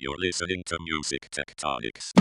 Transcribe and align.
You're 0.00 0.14
listening 0.16 0.62
to 0.66 0.78
Music 0.80 1.28
Tectonics. 1.32 2.12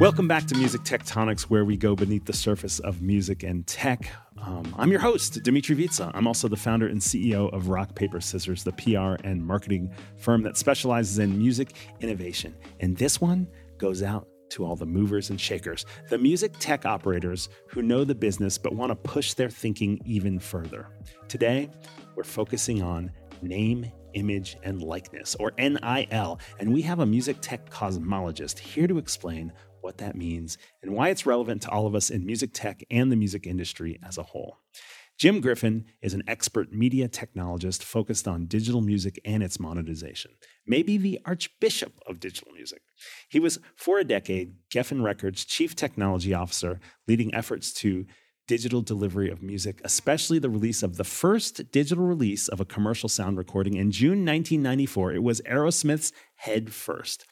Welcome 0.00 0.26
back 0.26 0.46
to 0.46 0.56
Music 0.56 0.80
Tectonics, 0.80 1.42
where 1.42 1.64
we 1.64 1.76
go 1.76 1.94
beneath 1.94 2.24
the 2.24 2.32
surface 2.32 2.80
of 2.80 3.00
music 3.00 3.44
and 3.44 3.64
tech. 3.68 4.10
Um, 4.42 4.74
I'm 4.76 4.90
your 4.90 4.98
host, 4.98 5.40
Dmitri 5.44 5.76
Vietze. 5.76 6.10
I'm 6.14 6.26
also 6.26 6.48
the 6.48 6.56
founder 6.56 6.88
and 6.88 7.00
CEO 7.00 7.52
of 7.52 7.68
Rock 7.68 7.94
Paper 7.94 8.20
Scissors, 8.20 8.64
the 8.64 8.72
PR 8.72 9.24
and 9.24 9.46
marketing 9.46 9.94
firm 10.16 10.42
that 10.42 10.56
specializes 10.56 11.20
in 11.20 11.38
music 11.38 11.74
innovation. 12.00 12.56
And 12.80 12.96
this 12.96 13.20
one 13.20 13.46
goes 13.78 14.02
out 14.02 14.26
to 14.50 14.64
all 14.64 14.76
the 14.76 14.86
movers 14.86 15.30
and 15.30 15.40
shakers, 15.40 15.86
the 16.08 16.18
music 16.18 16.54
tech 16.58 16.86
operators 16.86 17.48
who 17.68 17.82
know 17.82 18.04
the 18.04 18.14
business 18.14 18.58
but 18.58 18.74
want 18.74 18.90
to 18.90 18.96
push 18.96 19.34
their 19.34 19.50
thinking 19.50 20.00
even 20.04 20.38
further. 20.38 20.88
Today, 21.28 21.70
we're 22.16 22.24
focusing 22.24 22.82
on 22.82 23.10
name, 23.42 23.90
image, 24.14 24.56
and 24.62 24.82
likeness, 24.82 25.36
or 25.40 25.52
NIL, 25.58 26.38
and 26.58 26.72
we 26.72 26.82
have 26.82 26.98
a 26.98 27.06
music 27.06 27.36
tech 27.40 27.70
cosmologist 27.70 28.58
here 28.58 28.86
to 28.86 28.98
explain 28.98 29.52
what 29.80 29.98
that 29.98 30.16
means, 30.16 30.58
and 30.82 30.92
why 30.92 31.08
it's 31.08 31.26
relevant 31.26 31.62
to 31.62 31.70
all 31.70 31.86
of 31.86 31.94
us 31.94 32.10
in 32.10 32.26
music 32.26 32.50
tech 32.52 32.82
and 32.90 33.10
the 33.10 33.16
music 33.16 33.46
industry 33.46 33.98
as 34.06 34.18
a 34.18 34.22
whole. 34.22 34.58
Jim 35.18 35.40
Griffin 35.40 35.84
is 36.00 36.14
an 36.14 36.22
expert 36.26 36.72
media 36.72 37.06
technologist 37.06 37.82
focused 37.82 38.26
on 38.26 38.46
digital 38.46 38.80
music 38.80 39.20
and 39.24 39.42
its 39.42 39.60
monetization, 39.60 40.30
maybe 40.66 40.96
the 40.96 41.20
archbishop 41.26 42.00
of 42.06 42.20
digital 42.20 42.52
music. 42.52 42.80
He 43.28 43.40
was, 43.40 43.58
for 43.76 43.98
a 43.98 44.04
decade, 44.04 44.54
Geffen 44.72 45.02
Records' 45.02 45.44
chief 45.44 45.74
technology 45.74 46.34
officer, 46.34 46.80
leading 47.06 47.34
efforts 47.34 47.72
to 47.74 48.06
digital 48.46 48.82
delivery 48.82 49.30
of 49.30 49.42
music, 49.42 49.80
especially 49.84 50.38
the 50.38 50.50
release 50.50 50.82
of 50.82 50.96
the 50.96 51.04
first 51.04 51.70
digital 51.70 52.04
release 52.04 52.48
of 52.48 52.60
a 52.60 52.64
commercial 52.64 53.08
sound 53.08 53.38
recording 53.38 53.74
in 53.74 53.92
June 53.92 54.24
1994. 54.24 55.12
It 55.12 55.22
was 55.22 55.40
Aerosmith's 55.42 56.12
Head 56.34 56.72
First. 56.72 57.26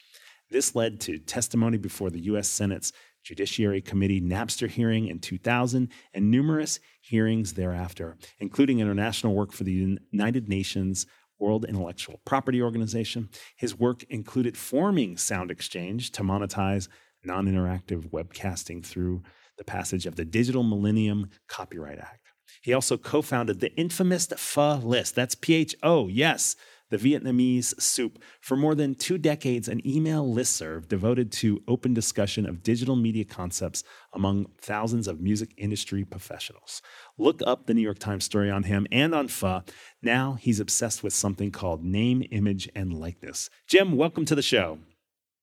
This 0.50 0.74
led 0.74 1.00
to 1.00 1.18
testimony 1.18 1.76
before 1.76 2.10
the 2.10 2.20
U.S. 2.26 2.48
Senate's 2.48 2.92
Judiciary 3.24 3.82
Committee 3.82 4.20
Napster 4.20 4.68
hearing 4.70 5.08
in 5.08 5.18
2000 5.18 5.88
and 6.14 6.30
numerous 6.30 6.80
hearings 7.00 7.54
thereafter, 7.54 8.16
including 8.38 8.78
international 8.78 9.34
work 9.34 9.52
for 9.52 9.64
the 9.64 9.98
United 10.12 10.48
Nations 10.48 11.06
World 11.38 11.64
Intellectual 11.64 12.20
Property 12.24 12.60
Organization. 12.60 13.28
His 13.56 13.78
work 13.78 14.04
included 14.04 14.56
forming 14.56 15.16
SoundExchange 15.16 16.10
to 16.12 16.22
monetize 16.22 16.88
non 17.24 17.46
interactive 17.46 18.10
webcasting 18.10 18.84
through 18.84 19.22
the 19.56 19.64
passage 19.64 20.06
of 20.06 20.16
the 20.16 20.24
Digital 20.24 20.62
Millennium 20.62 21.30
Copyright 21.48 21.98
Act. 21.98 22.28
He 22.62 22.72
also 22.72 22.96
co 22.96 23.22
founded 23.22 23.60
the 23.60 23.74
infamous 23.76 24.26
Pho 24.26 24.76
List. 24.76 25.14
That's 25.14 25.34
P 25.34 25.54
H 25.54 25.76
O, 25.82 26.08
yes, 26.08 26.56
the 26.90 26.96
Vietnamese 26.96 27.80
soup, 27.80 28.18
for 28.40 28.56
more 28.56 28.74
than 28.74 28.94
two 28.94 29.18
decades, 29.18 29.68
an 29.68 29.86
email 29.86 30.26
listserv 30.26 30.88
devoted 30.88 31.30
to 31.32 31.62
open 31.68 31.94
discussion 31.94 32.46
of 32.46 32.62
digital 32.62 32.96
media 32.96 33.24
concepts 33.24 33.84
among 34.12 34.46
thousands 34.60 35.08
of 35.08 35.20
music 35.20 35.52
industry 35.56 36.04
professionals. 36.04 36.82
Look 37.18 37.40
up 37.46 37.66
the 37.66 37.74
New 37.74 37.82
York 37.82 37.98
Times 37.98 38.24
story 38.24 38.50
on 38.50 38.62
him 38.64 38.86
and 38.90 39.14
on 39.14 39.28
Pho. 39.28 39.62
Now 40.02 40.34
he's 40.40 40.60
obsessed 40.60 41.02
with 41.02 41.12
something 41.12 41.50
called 41.50 41.84
name, 41.84 42.22
image, 42.30 42.68
and 42.74 42.92
likeness. 42.92 43.50
Jim, 43.68 43.96
welcome 43.96 44.24
to 44.24 44.34
the 44.34 44.42
show. 44.42 44.78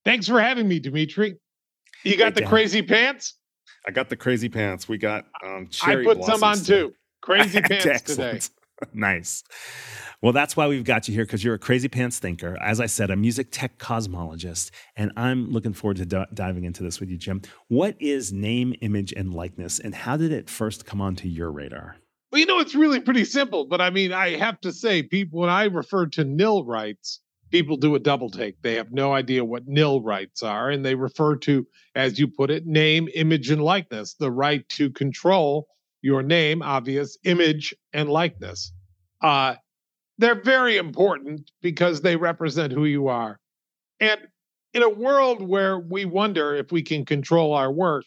Thanks 0.04 0.28
for 0.28 0.40
having 0.40 0.68
me, 0.68 0.80
Dmitri. 0.80 1.38
You 2.04 2.18
got 2.18 2.36
the 2.36 2.46
crazy 2.46 2.82
pants? 2.82 3.36
I 3.88 3.92
got 3.92 4.09
the 4.09 4.16
crazy 4.16 4.50
pants. 4.50 4.88
We 4.88 4.98
got 4.98 5.26
um, 5.44 5.68
cherry 5.70 6.08
I 6.08 6.14
put 6.14 6.24
some 6.24 6.44
on 6.44 6.58
too. 6.58 6.94
Crazy 7.22 7.62
pants 7.70 8.02
today. 8.02 8.40
nice. 8.94 9.44
Well, 10.26 10.34
that's 10.34 10.58
why 10.58 10.66
we've 10.66 10.84
got 10.84 11.08
you 11.08 11.14
here 11.14 11.23
because 11.23 11.44
you're 11.44 11.54
a 11.54 11.59
crazy 11.59 11.88
pants 11.88 12.18
thinker. 12.18 12.58
As 12.59 12.80
I 12.80 12.88
said, 12.88 13.12
a 13.12 13.16
music 13.16 13.50
tech 13.52 13.78
cosmologist. 13.78 14.72
And 14.95 15.12
I'm 15.16 15.52
looking 15.52 15.73
forward 15.73 15.97
to 15.97 16.06
d- 16.08 16.24
diving 16.34 16.63
into 16.63 16.81
this 16.81 17.00
with 17.00 17.12
you, 17.12 17.18
Jim. 17.19 17.44
What 17.68 17.96
is 18.00 18.34
name, 18.34 18.74
image, 18.81 19.13
and 19.13 19.36
likeness? 19.36 19.78
And 19.78 19.94
how 19.94 20.18
did 20.18 20.31
it 20.31 20.50
first 20.50 20.84
come 20.84 21.00
onto 21.00 21.28
your 21.28 21.52
radar? 21.52 21.97
Well, 22.31 22.40
you 22.40 22.47
know, 22.47 22.58
it's 22.58 22.74
really 22.74 23.02
pretty 23.02 23.24
simple. 23.24 23.66
But 23.66 23.81
I 23.81 23.91
mean, 23.91 24.13
I 24.13 24.36
have 24.36 24.59
to 24.62 24.74
say, 24.74 25.03
people, 25.03 25.41
when 25.41 25.52
I 25.52 25.66
refer 25.66 26.08
to 26.08 26.24
nil 26.24 26.66
rights, 26.66 27.19
people 27.52 27.78
do 27.78 27.94
a 27.94 28.00
double 28.00 28.31
take. 28.31 28.59
They 28.63 28.74
have 28.78 28.92
no 28.92 29.13
idea 29.13 29.46
what 29.46 29.68
nil 29.68 30.02
rights 30.02 30.42
are. 30.42 30.72
And 30.72 30.84
they 30.84 30.96
refer 30.96 31.36
to, 31.36 31.68
as 31.94 32.18
you 32.18 32.28
put 32.28 32.50
it, 32.50 32.66
name, 32.66 33.09
image, 33.13 33.52
and 33.52 33.63
likeness, 33.63 34.16
the 34.16 34.31
right 34.31 34.68
to 34.69 34.90
control 34.90 35.68
your 36.02 36.24
name, 36.24 36.63
obvious, 36.63 37.16
image, 37.25 37.75
and 37.94 38.09
likeness. 38.09 38.74
Uh, 39.22 39.57
they're 40.18 40.42
very 40.42 40.78
important 40.78 41.52
because 41.62 42.02
they 42.02 42.16
represent 42.16 42.72
who 42.72 42.86
you 42.86 43.08
are. 43.08 43.40
And 44.00 44.20
in 44.74 44.84
a 44.84 44.90
world 44.90 45.42
where 45.42 45.80
we 45.80 46.06
wonder 46.06 46.56
if 46.56 46.72
we 46.72 46.81
can 46.81 47.06
control 47.06 47.53
our 47.53 47.72
work, 47.72 48.06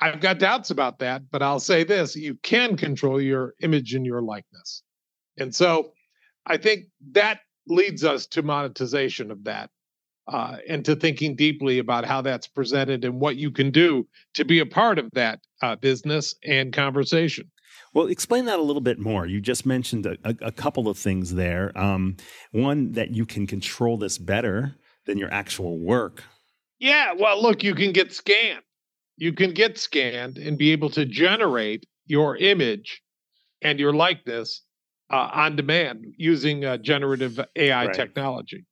I've 0.00 0.20
got 0.20 0.38
doubts 0.38 0.70
about 0.70 1.00
that, 1.00 1.30
but 1.30 1.42
I'll 1.42 1.60
say 1.60 1.84
this 1.84 2.16
you 2.16 2.36
can 2.42 2.76
control 2.76 3.20
your 3.20 3.54
image 3.60 3.94
and 3.94 4.06
your 4.06 4.22
likeness. 4.22 4.82
And 5.36 5.54
so 5.54 5.92
I 6.46 6.56
think 6.56 6.86
that 7.12 7.40
leads 7.66 8.04
us 8.04 8.26
to 8.28 8.42
monetization 8.42 9.30
of 9.30 9.44
that 9.44 9.70
uh, 10.26 10.56
and 10.68 10.84
to 10.84 10.96
thinking 10.96 11.36
deeply 11.36 11.78
about 11.78 12.04
how 12.04 12.22
that's 12.22 12.46
presented 12.46 13.04
and 13.04 13.20
what 13.20 13.36
you 13.36 13.50
can 13.50 13.70
do 13.70 14.06
to 14.34 14.44
be 14.44 14.60
a 14.60 14.66
part 14.66 14.98
of 14.98 15.10
that 15.12 15.40
uh, 15.62 15.76
business 15.76 16.34
and 16.44 16.72
conversation. 16.72 17.50
Well, 17.92 18.06
explain 18.06 18.44
that 18.44 18.58
a 18.58 18.62
little 18.62 18.80
bit 18.80 18.98
more. 18.98 19.26
You 19.26 19.40
just 19.40 19.66
mentioned 19.66 20.06
a, 20.06 20.16
a, 20.24 20.34
a 20.42 20.52
couple 20.52 20.88
of 20.88 20.96
things 20.96 21.34
there. 21.34 21.76
Um, 21.76 22.16
one, 22.52 22.92
that 22.92 23.10
you 23.10 23.26
can 23.26 23.46
control 23.46 23.96
this 23.96 24.16
better 24.16 24.76
than 25.06 25.18
your 25.18 25.32
actual 25.32 25.78
work. 25.78 26.22
Yeah. 26.78 27.12
Well, 27.18 27.42
look, 27.42 27.62
you 27.62 27.74
can 27.74 27.92
get 27.92 28.12
scanned. 28.12 28.62
You 29.16 29.32
can 29.32 29.52
get 29.52 29.76
scanned 29.76 30.38
and 30.38 30.56
be 30.56 30.72
able 30.72 30.90
to 30.90 31.04
generate 31.04 31.84
your 32.06 32.36
image 32.36 33.02
and 33.60 33.78
your 33.78 33.92
likeness 33.92 34.62
uh, 35.12 35.28
on 35.32 35.56
demand 35.56 36.06
using 36.16 36.64
uh, 36.64 36.76
generative 36.78 37.40
AI 37.56 37.86
right. 37.86 37.94
technology. 37.94 38.64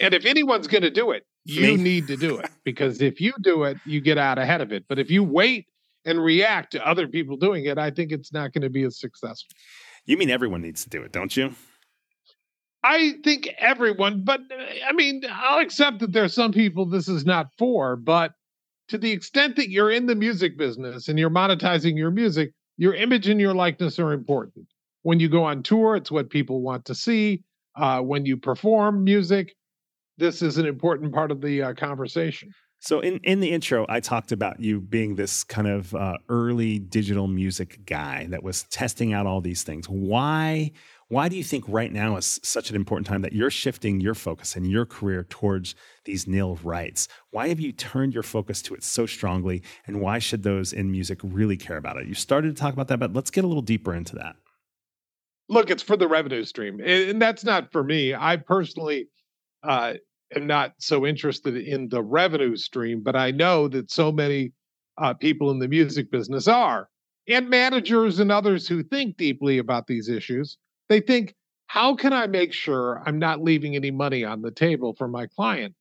And 0.00 0.14
if 0.14 0.24
anyone's 0.24 0.68
going 0.68 0.82
to 0.82 0.90
do 0.90 1.10
it, 1.10 1.24
you 1.44 1.76
Me. 1.76 1.82
need 1.82 2.06
to 2.06 2.16
do 2.16 2.38
it 2.38 2.50
because 2.64 3.02
if 3.02 3.20
you 3.20 3.34
do 3.42 3.64
it, 3.64 3.76
you 3.84 4.00
get 4.00 4.16
out 4.16 4.38
ahead 4.38 4.60
of 4.60 4.72
it. 4.72 4.84
But 4.88 4.98
if 4.98 5.10
you 5.10 5.24
wait 5.24 5.66
and 6.04 6.22
react 6.22 6.72
to 6.72 6.86
other 6.86 7.06
people 7.06 7.36
doing 7.36 7.64
it, 7.66 7.78
I 7.78 7.90
think 7.90 8.12
it's 8.12 8.32
not 8.32 8.52
going 8.52 8.62
to 8.62 8.70
be 8.70 8.84
as 8.84 8.98
successful. 8.98 9.54
You 10.06 10.16
mean 10.16 10.30
everyone 10.30 10.62
needs 10.62 10.82
to 10.84 10.90
do 10.90 11.02
it, 11.02 11.12
don't 11.12 11.36
you? 11.36 11.54
I 12.82 13.14
think 13.22 13.48
everyone, 13.58 14.24
but 14.24 14.40
uh, 14.50 14.64
I 14.88 14.92
mean, 14.92 15.22
I'll 15.30 15.60
accept 15.60 15.98
that 16.00 16.12
there 16.12 16.24
are 16.24 16.28
some 16.28 16.52
people 16.52 16.86
this 16.86 17.08
is 17.08 17.26
not 17.26 17.48
for, 17.58 17.96
but 17.96 18.32
to 18.88 18.98
the 18.98 19.10
extent 19.10 19.56
that 19.56 19.68
you're 19.68 19.90
in 19.90 20.06
the 20.06 20.14
music 20.14 20.56
business 20.56 21.08
and 21.08 21.18
you're 21.18 21.30
monetizing 21.30 21.96
your 21.96 22.10
music, 22.10 22.52
your 22.76 22.94
image 22.94 23.28
and 23.28 23.40
your 23.40 23.54
likeness 23.54 23.98
are 23.98 24.12
important. 24.12 24.66
When 25.02 25.20
you 25.20 25.28
go 25.28 25.44
on 25.44 25.62
tour, 25.62 25.96
it's 25.96 26.10
what 26.10 26.30
people 26.30 26.62
want 26.62 26.86
to 26.86 26.94
see. 26.94 27.42
Uh, 27.76 28.00
when 28.00 28.26
you 28.26 28.36
perform 28.36 29.04
music, 29.04 29.54
this 30.18 30.42
is 30.42 30.58
an 30.58 30.66
important 30.66 31.12
part 31.12 31.30
of 31.30 31.40
the 31.40 31.62
uh, 31.62 31.74
conversation. 31.74 32.52
So 32.82 33.00
in, 33.00 33.18
in 33.24 33.40
the 33.40 33.50
intro, 33.50 33.84
I 33.90 34.00
talked 34.00 34.32
about 34.32 34.58
you 34.58 34.80
being 34.80 35.14
this 35.14 35.44
kind 35.44 35.68
of 35.68 35.94
uh, 35.94 36.16
early 36.30 36.78
digital 36.78 37.28
music 37.28 37.84
guy 37.84 38.26
that 38.30 38.42
was 38.42 38.62
testing 38.64 39.12
out 39.12 39.26
all 39.26 39.42
these 39.42 39.62
things. 39.62 39.86
Why 39.86 40.72
why 41.08 41.28
do 41.28 41.36
you 41.36 41.42
think 41.42 41.64
right 41.66 41.92
now 41.92 42.16
is 42.16 42.38
such 42.44 42.70
an 42.70 42.76
important 42.76 43.04
time 43.04 43.22
that 43.22 43.32
you're 43.32 43.50
shifting 43.50 44.00
your 44.00 44.14
focus 44.14 44.54
and 44.54 44.70
your 44.70 44.86
career 44.86 45.26
towards 45.28 45.74
these 46.04 46.28
nil 46.28 46.56
rights? 46.62 47.08
Why 47.30 47.48
have 47.48 47.58
you 47.58 47.72
turned 47.72 48.14
your 48.14 48.22
focus 48.22 48.62
to 48.62 48.74
it 48.74 48.84
so 48.84 49.06
strongly, 49.06 49.64
and 49.88 50.00
why 50.00 50.20
should 50.20 50.44
those 50.44 50.72
in 50.72 50.92
music 50.92 51.18
really 51.24 51.56
care 51.56 51.76
about 51.76 51.96
it? 51.96 52.06
You 52.06 52.14
started 52.14 52.54
to 52.54 52.60
talk 52.60 52.72
about 52.74 52.86
that, 52.88 53.00
but 53.00 53.12
let's 53.12 53.32
get 53.32 53.42
a 53.42 53.48
little 53.48 53.60
deeper 53.60 53.92
into 53.92 54.14
that. 54.16 54.36
Look, 55.48 55.68
it's 55.68 55.82
for 55.82 55.96
the 55.96 56.06
revenue 56.06 56.44
stream, 56.44 56.80
and 56.80 57.20
that's 57.20 57.42
not 57.42 57.72
for 57.72 57.82
me. 57.82 58.14
I 58.14 58.36
personally 58.36 59.08
uh, 59.64 59.94
am 60.34 60.46
not 60.46 60.74
so 60.78 61.06
interested 61.06 61.56
in 61.56 61.88
the 61.88 62.02
revenue 62.02 62.56
stream, 62.56 63.02
but 63.02 63.16
I 63.16 63.30
know 63.30 63.68
that 63.68 63.90
so 63.90 64.12
many 64.12 64.52
uh, 64.98 65.14
people 65.14 65.50
in 65.50 65.58
the 65.58 65.68
music 65.68 66.10
business 66.10 66.46
are, 66.46 66.88
and 67.28 67.48
managers 67.48 68.20
and 68.20 68.30
others 68.30 68.68
who 68.68 68.82
think 68.82 69.16
deeply 69.16 69.58
about 69.58 69.86
these 69.86 70.08
issues. 70.08 70.58
They 70.88 71.00
think, 71.00 71.34
how 71.66 71.94
can 71.94 72.12
I 72.12 72.26
make 72.26 72.52
sure 72.52 73.02
I'm 73.06 73.18
not 73.18 73.42
leaving 73.42 73.76
any 73.76 73.90
money 73.90 74.24
on 74.24 74.42
the 74.42 74.50
table 74.50 74.94
for 74.94 75.08
my 75.08 75.26
client? 75.26 75.74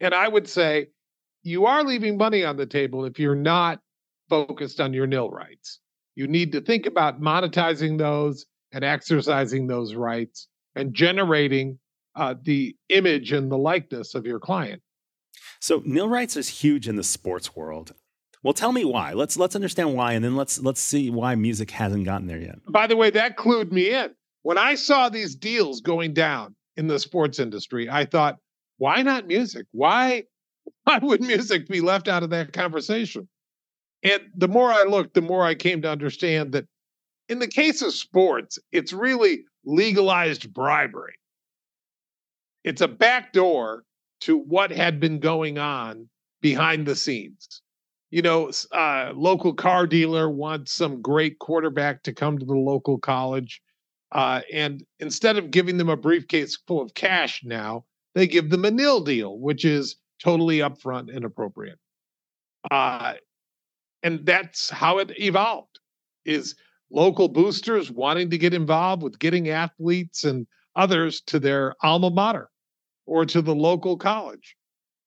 And 0.00 0.14
I 0.14 0.28
would 0.28 0.48
say, 0.48 0.88
you 1.42 1.66
are 1.66 1.84
leaving 1.84 2.16
money 2.16 2.44
on 2.44 2.56
the 2.56 2.66
table 2.66 3.04
if 3.04 3.18
you're 3.18 3.34
not 3.34 3.80
focused 4.28 4.80
on 4.80 4.92
your 4.92 5.06
nil 5.06 5.30
rights. 5.30 5.80
You 6.14 6.26
need 6.26 6.52
to 6.52 6.60
think 6.60 6.86
about 6.86 7.20
monetizing 7.20 7.98
those 7.98 8.46
and 8.72 8.84
exercising 8.84 9.66
those 9.66 9.94
rights 9.94 10.48
and 10.74 10.94
generating 10.94 11.78
uh, 12.16 12.34
the 12.42 12.76
image 12.88 13.32
and 13.32 13.50
the 13.50 13.58
likeness 13.58 14.14
of 14.14 14.26
your 14.26 14.38
client. 14.38 14.82
So 15.60 15.82
nil 15.84 16.08
rights 16.08 16.36
is 16.36 16.48
huge 16.48 16.88
in 16.88 16.96
the 16.96 17.02
sports 17.02 17.56
world. 17.56 17.94
Well, 18.42 18.52
tell 18.52 18.72
me 18.72 18.84
why. 18.84 19.14
Let's 19.14 19.38
let's 19.38 19.56
understand 19.56 19.94
why, 19.94 20.12
and 20.12 20.24
then 20.24 20.36
let's 20.36 20.60
let's 20.60 20.80
see 20.80 21.08
why 21.10 21.34
music 21.34 21.70
hasn't 21.70 22.04
gotten 22.04 22.26
there 22.26 22.38
yet. 22.38 22.58
By 22.68 22.86
the 22.86 22.96
way, 22.96 23.10
that 23.10 23.36
clued 23.36 23.72
me 23.72 23.90
in. 23.90 24.14
When 24.42 24.58
I 24.58 24.74
saw 24.74 25.08
these 25.08 25.34
deals 25.34 25.80
going 25.80 26.12
down 26.12 26.54
in 26.76 26.86
the 26.86 26.98
sports 26.98 27.38
industry, 27.38 27.88
I 27.88 28.04
thought, 28.04 28.36
why 28.76 29.00
not 29.00 29.26
music? 29.26 29.66
Why 29.72 30.24
why 30.84 30.98
would 30.98 31.22
music 31.22 31.68
be 31.68 31.80
left 31.80 32.08
out 32.08 32.22
of 32.22 32.30
that 32.30 32.52
conversation? 32.52 33.28
And 34.02 34.22
the 34.36 34.48
more 34.48 34.70
I 34.70 34.82
looked, 34.82 35.14
the 35.14 35.22
more 35.22 35.44
I 35.44 35.54
came 35.54 35.80
to 35.80 35.90
understand 35.90 36.52
that 36.52 36.66
in 37.30 37.38
the 37.38 37.48
case 37.48 37.80
of 37.80 37.94
sports, 37.94 38.58
it's 38.70 38.92
really 38.92 39.44
legalized 39.64 40.52
bribery. 40.52 41.14
It's 42.64 42.80
a 42.80 42.88
backdoor 42.88 43.84
to 44.22 44.38
what 44.38 44.70
had 44.70 44.98
been 44.98 45.20
going 45.20 45.58
on 45.58 46.08
behind 46.40 46.86
the 46.86 46.96
scenes. 46.96 47.60
You 48.10 48.22
know, 48.22 48.50
uh, 48.72 49.12
local 49.14 49.52
car 49.52 49.86
dealer 49.86 50.30
wants 50.30 50.72
some 50.72 51.02
great 51.02 51.38
quarterback 51.38 52.02
to 52.04 52.12
come 52.12 52.38
to 52.38 52.46
the 52.46 52.54
local 52.54 52.98
college. 52.98 53.60
Uh, 54.12 54.40
and 54.52 54.84
instead 54.98 55.36
of 55.36 55.50
giving 55.50 55.76
them 55.76 55.88
a 55.88 55.96
briefcase 55.96 56.56
full 56.66 56.80
of 56.80 56.94
cash 56.94 57.42
now, 57.44 57.84
they 58.14 58.26
give 58.26 58.48
them 58.48 58.64
a 58.64 58.70
nil 58.70 59.00
deal, 59.00 59.38
which 59.38 59.64
is 59.64 59.96
totally 60.22 60.58
upfront 60.58 61.14
and 61.14 61.24
appropriate. 61.24 61.78
Uh, 62.70 63.14
and 64.02 64.24
that's 64.24 64.70
how 64.70 64.98
it 64.98 65.10
evolved 65.18 65.80
is 66.24 66.54
local 66.90 67.28
boosters 67.28 67.90
wanting 67.90 68.30
to 68.30 68.38
get 68.38 68.54
involved 68.54 69.02
with 69.02 69.18
getting 69.18 69.48
athletes 69.48 70.24
and 70.24 70.46
others 70.76 71.20
to 71.22 71.38
their 71.38 71.74
alma 71.82 72.10
mater 72.10 72.48
or 73.06 73.26
to 73.26 73.42
the 73.42 73.54
local 73.54 73.96
college 73.96 74.56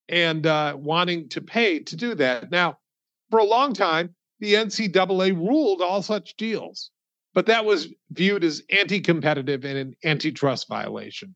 and 0.10 0.46
uh, 0.46 0.76
wanting 0.78 1.30
to 1.30 1.42
pay 1.42 1.80
to 1.80 1.96
do 1.96 2.16
that. 2.16 2.52
Now, 2.52 2.78
for 3.30 3.40
a 3.40 3.46
long 3.46 3.74
time, 3.74 4.16
the 4.40 4.54
NCAA 4.54 5.36
ruled 5.36 5.82
all 5.82 6.02
such 6.02 6.36
deals, 6.38 6.92
but 7.34 7.48
that 7.48 7.66
was 7.66 7.88
viewed 8.12 8.44
as 8.44 8.62
anti 8.70 9.00
competitive 9.00 9.66
and 9.66 9.78
an 9.78 9.96
antitrust 10.04 10.68
violation. 10.68 11.36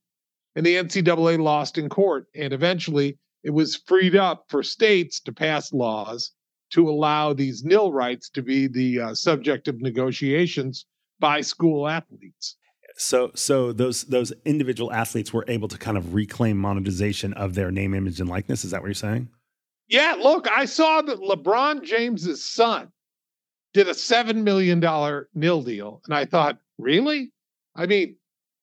And 0.55 0.65
the 0.65 0.75
NCAA 0.75 1.39
lost 1.39 1.77
in 1.77 1.89
court, 1.89 2.27
and 2.35 2.53
eventually 2.53 3.17
it 3.43 3.51
was 3.51 3.75
freed 3.75 4.15
up 4.15 4.45
for 4.49 4.61
states 4.61 5.19
to 5.21 5.31
pass 5.31 5.73
laws 5.73 6.31
to 6.71 6.89
allow 6.89 7.33
these 7.33 7.63
nil 7.63 7.91
rights 7.91 8.29
to 8.29 8.41
be 8.41 8.67
the 8.67 8.99
uh, 8.99 9.13
subject 9.13 9.67
of 9.67 9.81
negotiations 9.81 10.85
by 11.19 11.41
school 11.41 11.87
athletes. 11.87 12.55
So, 12.97 13.31
so 13.35 13.71
those 13.71 14.03
those 14.03 14.33
individual 14.45 14.91
athletes 14.91 15.33
were 15.33 15.45
able 15.47 15.67
to 15.67 15.77
kind 15.77 15.97
of 15.97 16.13
reclaim 16.13 16.57
monetization 16.57 17.33
of 17.33 17.55
their 17.55 17.71
name, 17.71 17.93
image, 17.93 18.19
and 18.19 18.29
likeness. 18.29 18.63
Is 18.65 18.71
that 18.71 18.81
what 18.81 18.87
you're 18.87 18.93
saying? 18.93 19.29
Yeah. 19.87 20.15
Look, 20.19 20.49
I 20.49 20.65
saw 20.65 21.01
that 21.01 21.19
LeBron 21.19 21.83
James's 21.83 22.43
son 22.43 22.91
did 23.73 23.87
a 23.87 23.93
seven 23.93 24.43
million 24.43 24.79
dollar 24.79 25.29
nil 25.33 25.61
deal, 25.61 26.01
and 26.05 26.15
I 26.15 26.25
thought, 26.25 26.59
really? 26.77 27.31
I 27.75 27.85
mean, 27.85 28.17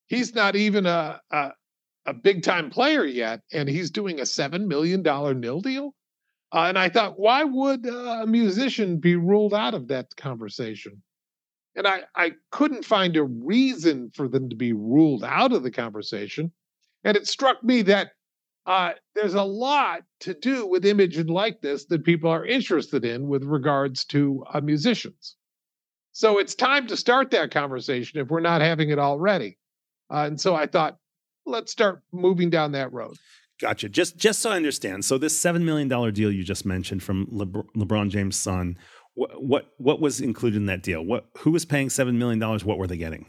he's 0.07 0.35
not 0.35 0.55
even 0.55 0.85
a 0.85 1.21
a, 1.31 1.51
a 2.05 2.13
big 2.13 2.43
time 2.43 2.69
player 2.69 3.05
yet, 3.05 3.41
and 3.51 3.67
he's 3.67 3.91
doing 3.91 4.19
a 4.19 4.25
seven 4.25 4.67
million 4.67 5.03
dollar 5.03 5.33
nil 5.33 5.61
deal. 5.61 5.93
Uh, 6.51 6.65
and 6.67 6.79
I 6.79 6.89
thought, 6.89 7.19
why 7.19 7.43
would 7.43 7.85
uh, 7.85 8.21
a 8.23 8.27
musician 8.27 8.97
be 8.97 9.15
ruled 9.15 9.53
out 9.53 9.75
of 9.75 9.87
that 9.89 10.15
conversation? 10.15 11.03
And 11.79 11.87
I, 11.87 12.01
I 12.13 12.33
couldn't 12.51 12.83
find 12.83 13.15
a 13.15 13.23
reason 13.23 14.11
for 14.13 14.27
them 14.27 14.49
to 14.49 14.55
be 14.57 14.73
ruled 14.73 15.23
out 15.23 15.53
of 15.53 15.63
the 15.63 15.71
conversation. 15.71 16.51
And 17.05 17.15
it 17.15 17.25
struck 17.25 17.63
me 17.63 17.83
that 17.83 18.09
uh, 18.65 18.91
there's 19.15 19.33
a 19.33 19.43
lot 19.43 20.01
to 20.19 20.33
do 20.33 20.67
with 20.67 20.85
image 20.85 21.15
and 21.15 21.29
likeness 21.29 21.85
that 21.85 22.03
people 22.03 22.29
are 22.29 22.45
interested 22.45 23.05
in 23.05 23.29
with 23.29 23.45
regards 23.45 24.03
to 24.07 24.43
uh, 24.53 24.59
musicians. 24.59 25.37
So 26.11 26.37
it's 26.37 26.53
time 26.53 26.85
to 26.87 26.97
start 26.97 27.31
that 27.31 27.49
conversation 27.49 28.19
if 28.19 28.27
we're 28.27 28.41
not 28.41 28.59
having 28.59 28.89
it 28.89 28.99
already. 28.99 29.57
Uh, 30.13 30.25
and 30.27 30.41
so 30.41 30.55
I 30.55 30.65
thought, 30.65 30.97
let's 31.45 31.71
start 31.71 32.01
moving 32.11 32.49
down 32.49 32.73
that 32.73 32.91
road. 32.91 33.15
Gotcha. 33.59 33.89
Just 33.89 34.17
just 34.17 34.39
so 34.39 34.51
I 34.51 34.55
understand. 34.55 35.03
So 35.03 35.17
this 35.17 35.37
seven 35.37 35.65
million 35.65 35.87
dollar 35.87 36.11
deal 36.11 36.31
you 36.31 36.43
just 36.43 36.65
mentioned 36.65 37.03
from 37.03 37.25
Lebr- 37.27 37.67
LeBron 37.75 38.09
James' 38.09 38.37
son, 38.37 38.77
what, 39.15 39.43
what 39.43 39.73
what 39.77 39.99
was 39.99 40.21
included 40.21 40.57
in 40.57 40.65
that 40.67 40.83
deal? 40.83 41.03
What 41.03 41.25
who 41.39 41.51
was 41.51 41.65
paying 41.65 41.89
seven 41.89 42.17
million 42.17 42.39
dollars? 42.39 42.63
What 42.63 42.77
were 42.77 42.87
they 42.87 42.97
getting? 42.97 43.25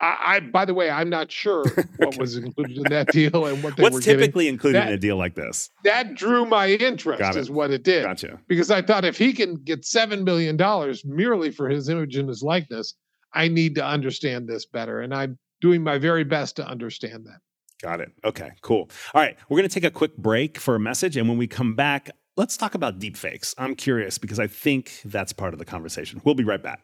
I, 0.00 0.16
I, 0.26 0.40
by 0.40 0.66
the 0.66 0.74
way, 0.74 0.90
I'm 0.90 1.08
not 1.08 1.32
sure 1.32 1.64
what 1.96 2.08
okay. 2.08 2.18
was 2.18 2.36
included 2.36 2.76
in 2.76 2.82
that 2.84 3.08
deal 3.12 3.46
and 3.46 3.62
what 3.62 3.76
they 3.76 3.82
What's 3.82 4.04
typically 4.04 4.44
getting. 4.44 4.54
included 4.54 4.78
that, 4.82 4.88
in 4.88 4.94
a 4.94 4.98
deal 4.98 5.16
like 5.16 5.34
this? 5.34 5.70
That 5.84 6.14
drew 6.14 6.44
my 6.44 6.68
interest, 6.68 7.36
is 7.36 7.50
what 7.50 7.70
it 7.70 7.82
did. 7.82 8.04
Gotcha. 8.04 8.38
Because 8.46 8.70
I 8.70 8.82
thought 8.82 9.06
if 9.06 9.16
he 9.16 9.32
can 9.32 9.54
get 9.56 9.86
seven 9.86 10.22
million 10.22 10.56
dollars 10.56 11.02
merely 11.04 11.50
for 11.50 11.68
his 11.68 11.88
image 11.88 12.16
and 12.16 12.28
his 12.28 12.42
likeness, 12.42 12.94
I 13.32 13.48
need 13.48 13.74
to 13.76 13.84
understand 13.84 14.48
this 14.48 14.66
better, 14.66 15.00
and 15.00 15.14
I'm 15.14 15.38
doing 15.60 15.82
my 15.82 15.98
very 15.98 16.24
best 16.24 16.56
to 16.56 16.66
understand 16.66 17.24
that. 17.26 17.40
Got 17.82 18.00
it. 18.00 18.10
Okay, 18.24 18.50
cool. 18.62 18.90
All 19.14 19.20
right, 19.20 19.36
we're 19.48 19.58
going 19.58 19.68
to 19.68 19.74
take 19.74 19.84
a 19.84 19.90
quick 19.90 20.16
break 20.16 20.58
for 20.58 20.74
a 20.74 20.80
message. 20.80 21.16
And 21.16 21.28
when 21.28 21.38
we 21.38 21.46
come 21.46 21.74
back, 21.74 22.10
let's 22.36 22.56
talk 22.56 22.74
about 22.74 22.98
deepfakes. 22.98 23.54
I'm 23.58 23.74
curious 23.74 24.18
because 24.18 24.38
I 24.38 24.46
think 24.46 25.00
that's 25.04 25.32
part 25.32 25.52
of 25.52 25.58
the 25.58 25.64
conversation. 25.64 26.20
We'll 26.24 26.34
be 26.34 26.44
right 26.44 26.62
back. 26.62 26.82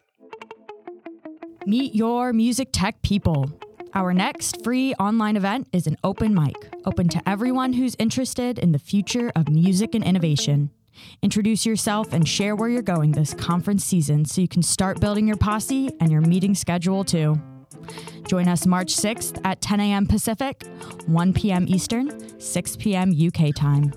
Meet 1.65 1.95
your 1.95 2.33
music 2.33 2.69
tech 2.71 3.01
people. 3.03 3.51
Our 3.93 4.13
next 4.13 4.63
free 4.63 4.93
online 4.95 5.37
event 5.37 5.67
is 5.71 5.87
an 5.87 5.97
open 6.03 6.33
mic, 6.33 6.55
open 6.85 7.07
to 7.09 7.29
everyone 7.29 7.73
who's 7.73 7.95
interested 7.99 8.57
in 8.57 8.71
the 8.71 8.79
future 8.79 9.31
of 9.35 9.49
music 9.49 9.93
and 9.93 10.03
innovation. 10.03 10.71
Introduce 11.21 11.65
yourself 11.65 12.11
and 12.11 12.27
share 12.27 12.55
where 12.55 12.69
you're 12.69 12.81
going 12.81 13.11
this 13.11 13.33
conference 13.33 13.85
season 13.85 14.25
so 14.25 14.41
you 14.41 14.47
can 14.47 14.63
start 14.63 14.99
building 14.99 15.27
your 15.27 15.37
posse 15.37 15.91
and 15.99 16.11
your 16.11 16.21
meeting 16.21 16.55
schedule 16.55 17.03
too. 17.03 17.39
Join 18.27 18.47
us 18.47 18.65
March 18.65 18.95
6th 18.95 19.39
at 19.43 19.61
10 19.61 19.79
a.m. 19.79 20.05
Pacific, 20.05 20.63
1 21.05 21.33
p.m. 21.33 21.65
Eastern, 21.67 22.39
6 22.39 22.75
p.m. 22.77 23.11
UK 23.11 23.53
time. 23.55 23.93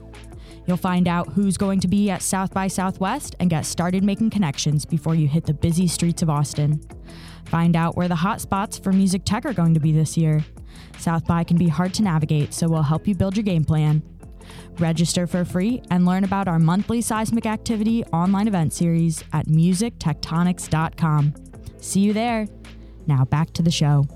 You'll 0.66 0.76
find 0.76 1.06
out 1.06 1.28
who's 1.32 1.56
going 1.56 1.80
to 1.80 1.88
be 1.88 2.10
at 2.10 2.22
South 2.22 2.52
by 2.52 2.66
Southwest 2.68 3.36
and 3.38 3.48
get 3.48 3.64
started 3.66 4.02
making 4.02 4.30
connections 4.30 4.84
before 4.84 5.14
you 5.14 5.28
hit 5.28 5.46
the 5.46 5.54
busy 5.54 5.86
streets 5.86 6.22
of 6.22 6.30
Austin. 6.30 6.80
Find 7.46 7.76
out 7.76 7.96
where 7.96 8.08
the 8.08 8.16
hot 8.16 8.40
spots 8.40 8.76
for 8.78 8.92
music 8.92 9.22
tech 9.24 9.46
are 9.46 9.52
going 9.52 9.74
to 9.74 9.80
be 9.80 9.92
this 9.92 10.16
year. 10.16 10.44
South 10.98 11.26
by 11.26 11.44
can 11.44 11.56
be 11.56 11.68
hard 11.68 11.94
to 11.94 12.02
navigate, 12.02 12.52
so 12.52 12.68
we'll 12.68 12.82
help 12.82 13.06
you 13.06 13.14
build 13.14 13.36
your 13.36 13.44
game 13.44 13.64
plan. 13.64 14.02
Register 14.78 15.26
for 15.26 15.44
free 15.44 15.82
and 15.90 16.04
learn 16.04 16.24
about 16.24 16.48
our 16.48 16.58
monthly 16.58 17.00
seismic 17.00 17.46
activity 17.46 18.04
online 18.06 18.48
event 18.48 18.72
series 18.72 19.22
at 19.32 19.46
musictectonics.com. 19.46 21.34
See 21.80 22.00
you 22.00 22.12
there. 22.12 22.46
Now 23.06 23.24
back 23.24 23.52
to 23.54 23.62
the 23.62 23.70
show. 23.70 24.06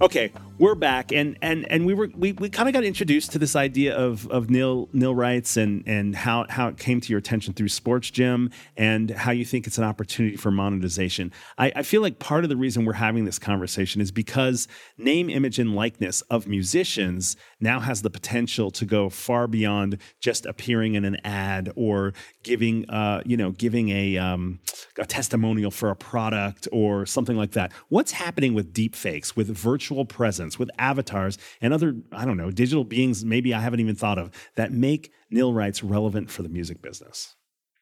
Okay, 0.00 0.32
we're 0.58 0.74
back, 0.74 1.12
and 1.12 1.38
and 1.42 1.70
and 1.70 1.86
we 1.86 1.94
were 1.94 2.10
we, 2.16 2.32
we 2.32 2.48
kind 2.50 2.68
of 2.68 2.72
got 2.72 2.84
introduced 2.84 3.32
to 3.32 3.38
this 3.38 3.56
idea 3.56 3.96
of 3.96 4.28
of 4.28 4.50
nil 4.50 4.88
nil 4.92 5.14
rights 5.14 5.56
and 5.56 5.82
and 5.86 6.14
how 6.14 6.46
how 6.48 6.68
it 6.68 6.78
came 6.78 7.00
to 7.00 7.08
your 7.10 7.18
attention 7.18 7.54
through 7.54 7.68
Sports 7.68 8.10
Jim 8.10 8.50
and 8.76 9.10
how 9.10 9.30
you 9.30 9.44
think 9.44 9.66
it's 9.66 9.78
an 9.78 9.84
opportunity 9.84 10.36
for 10.36 10.50
monetization. 10.50 11.32
I, 11.56 11.72
I 11.76 11.82
feel 11.82 12.02
like 12.02 12.18
part 12.18 12.44
of 12.44 12.50
the 12.50 12.56
reason 12.56 12.84
we're 12.84 12.94
having 12.94 13.24
this 13.24 13.38
conversation 13.38 14.00
is 14.00 14.10
because 14.10 14.68
name, 14.96 15.30
image, 15.30 15.58
and 15.58 15.74
likeness 15.74 16.20
of 16.22 16.46
musicians 16.46 17.36
now 17.60 17.80
has 17.80 18.02
the 18.02 18.10
potential 18.10 18.70
to 18.72 18.84
go 18.84 19.08
far 19.08 19.46
beyond 19.46 19.98
just 20.20 20.46
appearing 20.46 20.94
in 20.94 21.04
an 21.04 21.16
ad 21.24 21.72
or 21.76 22.12
giving 22.42 22.88
uh 22.90 23.22
you 23.24 23.36
know 23.36 23.52
giving 23.52 23.90
a 23.90 24.16
um, 24.18 24.60
a 24.98 25.06
testimonial 25.06 25.70
for 25.70 25.90
a 25.90 25.96
product 25.96 26.66
or 26.72 27.06
something 27.06 27.36
like 27.36 27.52
that. 27.52 27.72
What's 27.88 28.12
happening 28.12 28.54
with 28.54 28.72
deepfakes 28.72 29.36
with 29.36 29.48
virtual 29.48 29.78
virtual 29.78 30.04
presence 30.48 30.58
with 30.58 30.70
avatars 30.78 31.38
and 31.60 31.72
other, 31.72 31.96
I 32.12 32.24
don't 32.24 32.36
know, 32.36 32.50
digital 32.50 32.84
beings 32.84 33.24
maybe 33.24 33.54
I 33.54 33.60
haven't 33.60 33.80
even 33.80 33.94
thought 33.94 34.18
of 34.18 34.30
that 34.54 34.72
make 34.72 35.12
nil 35.30 35.52
rights 35.52 35.82
relevant 35.82 36.30
for 36.30 36.42
the 36.42 36.48
music 36.48 36.80
business? 36.80 37.36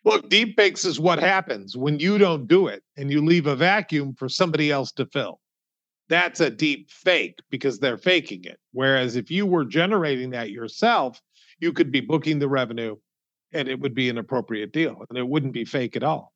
Look, 0.05 0.31
deepfakes 0.31 0.87
is 0.87 1.01
what 1.01 1.19
happens 1.19 1.77
when 1.77 1.99
you 1.99 2.19
don't 2.19 2.47
do 2.47 2.69
it 2.69 2.83
and 2.97 3.11
you 3.11 3.25
leave 3.25 3.47
a 3.47 3.57
vacuum 3.57 4.15
for 4.15 4.29
somebody 4.29 4.71
else 4.71 4.93
to 4.93 5.07
fill. 5.07 5.41
That's 6.09 6.41
a 6.41 6.51
deep 6.51 6.91
fake 6.91 7.39
because 7.51 7.81
they're 7.81 7.99
faking 7.99 8.45
it. 8.45 8.59
Whereas 8.73 9.17
if 9.17 9.31
you 9.31 9.47
were 9.47 9.65
generating 9.65 10.31
that 10.31 10.51
yourself, 10.51 11.21
you 11.59 11.73
could 11.73 11.91
be 11.91 12.01
booking 12.01 12.39
the 12.39 12.49
revenue 12.49 12.97
and 13.53 13.69
it 13.69 13.81
would 13.81 13.95
be 13.95 14.09
an 14.09 14.19
appropriate 14.19 14.73
deal 14.73 15.03
and 15.09 15.19
it 15.19 15.27
wouldn't 15.27 15.53
be 15.53 15.65
fake 15.65 15.97
at 15.97 16.05
all. 16.05 16.33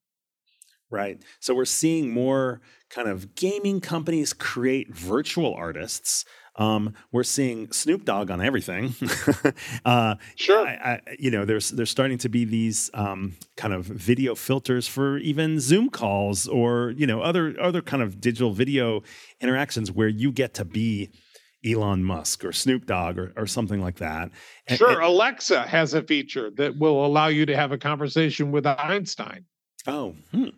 Right. 0.91 1.23
So 1.39 1.55
we're 1.55 1.65
seeing 1.67 2.11
more 2.11 2.61
kind 2.89 3.09
of 3.09 3.35
gaming 3.37 3.81
companies 3.81 4.33
create 4.33 4.93
virtual 4.93 5.55
artists. 5.55 6.25
Um, 6.57 6.95
we're 7.13 7.23
seeing 7.23 7.71
Snoop 7.71 8.05
Dogg 8.05 8.31
on 8.31 8.43
everything. 8.43 8.95
uh, 9.85 10.17
sure. 10.35 10.67
I, 10.67 10.73
I, 10.73 11.01
you 11.19 11.31
know, 11.31 11.45
there's 11.45 11.71
there's 11.71 11.91
starting 11.91 12.19
to 12.19 12.29
be 12.29 12.45
these 12.45 12.91
um, 12.93 13.37
kind 13.57 13.73
of 13.73 13.87
video 13.87 14.35
filters 14.35 14.89
for 14.89 15.19
even 15.19 15.61
Zoom 15.61 15.91
calls 15.91 16.49
or 16.49 16.93
you 16.97 17.07
know 17.07 17.21
other 17.23 17.55
other 17.61 17.81
kind 17.81 18.03
of 18.03 18.21
digital 18.21 18.53
video 18.53 19.03
interactions 19.41 19.93
where 19.93 20.09
you 20.09 20.33
get 20.33 20.55
to 20.55 20.65
be 20.65 21.11
Elon 21.65 22.05
Musk 22.05 22.45
or 22.45 22.53
Snoop 22.53 22.87
Dogg 22.87 23.19
or, 23.19 23.33
or 23.37 23.47
something 23.47 23.81
like 23.81 23.97
that. 23.97 24.31
And, 24.67 24.79
sure, 24.79 24.91
and, 24.91 25.03
Alexa 25.03 25.63
has 25.63 25.95
a 25.95 26.03
feature 26.03 26.51
that 26.57 26.79
will 26.79 27.05
allow 27.05 27.29
you 27.29 27.47
to 27.47 27.57
have 27.57 27.73
a 27.73 27.79
conversation 27.79 28.51
with 28.51 28.67
Einstein. 28.67 29.45
Oh, 29.87 30.15
hmm. 30.33 30.49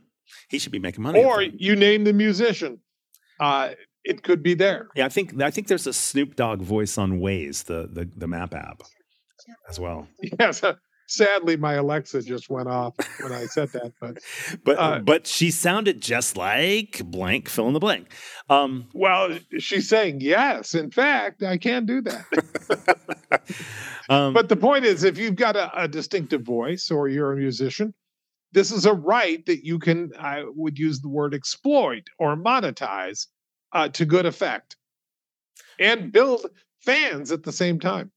He 0.49 0.59
should 0.59 0.73
be 0.73 0.79
making 0.79 1.03
money. 1.03 1.23
Or 1.23 1.43
you 1.43 1.77
name 1.77 2.05
the 2.05 2.13
musician. 2.13 2.81
Uh, 3.41 3.71
it 4.05 4.23
could 4.23 4.43
be 4.43 4.55
there. 4.55 4.89
Yeah, 4.95 5.07
I 5.07 5.09
think 5.09 5.41
I 5.41 5.51
think 5.51 5.69
there's 5.69 5.87
a 5.87 5.93
Snoop 5.93 6.37
Dogg 6.37 6.61
voice 6.61 6.99
on 6.99 7.21
Waze, 7.21 7.65
the 7.65 7.89
the, 7.93 8.11
the 8.17 8.27
map 8.27 8.55
app, 8.55 8.83
as 9.69 9.79
well. 9.79 10.09
Yes, 10.39 10.63
sadly 11.13 11.57
my 11.57 11.75
alexa 11.75 12.23
just 12.23 12.49
went 12.49 12.69
off 12.69 12.95
when 13.21 13.33
i 13.33 13.45
said 13.45 13.69
that 13.73 13.93
but 14.01 14.19
but 14.65 14.79
uh, 14.79 14.99
but 14.99 15.27
she 15.27 15.51
sounded 15.51 16.01
just 16.01 16.37
like 16.37 17.03
blank 17.05 17.49
fill 17.49 17.67
in 17.67 17.75
the 17.75 17.81
blank 17.81 18.13
um, 18.49 18.89
well 18.95 19.37
she's 19.59 19.89
saying 19.89 20.21
yes 20.21 20.75
in 20.75 20.91
fact 20.91 21.43
i 21.43 21.57
can 21.57 21.85
do 21.85 22.01
that 22.01 22.25
um, 24.09 24.33
but 24.33 24.49
the 24.49 24.57
point 24.57 24.85
is 24.85 25.05
if 25.05 25.19
you've 25.19 25.37
got 25.37 25.57
a, 25.57 25.83
a, 25.83 25.89
distinctive 25.89 26.43
voice 26.43 26.91
or 26.91 27.09
you're 27.09 27.33
a 27.33 27.37
musician 27.37 27.93
this 28.53 28.71
is 28.71 28.87
a 28.87 28.93
right 28.93 29.45
that 29.47 29.65
you 29.65 29.79
can 29.79 30.11
i 30.19 30.45
would 30.55 30.79
use 30.79 31.01
the 31.01 31.09
word 31.09 31.35
exploit 31.35 32.05
or 32.19 32.37
monetize 32.37 33.27
uh, 33.73 33.89
to 33.89 34.05
good 34.05 34.27
effect 34.27 34.77
and 35.79 36.13
build 36.13 36.47
fans 36.81 37.33
at 37.33 37.43
the 37.43 37.53
same 37.53 37.81
time 37.81 38.11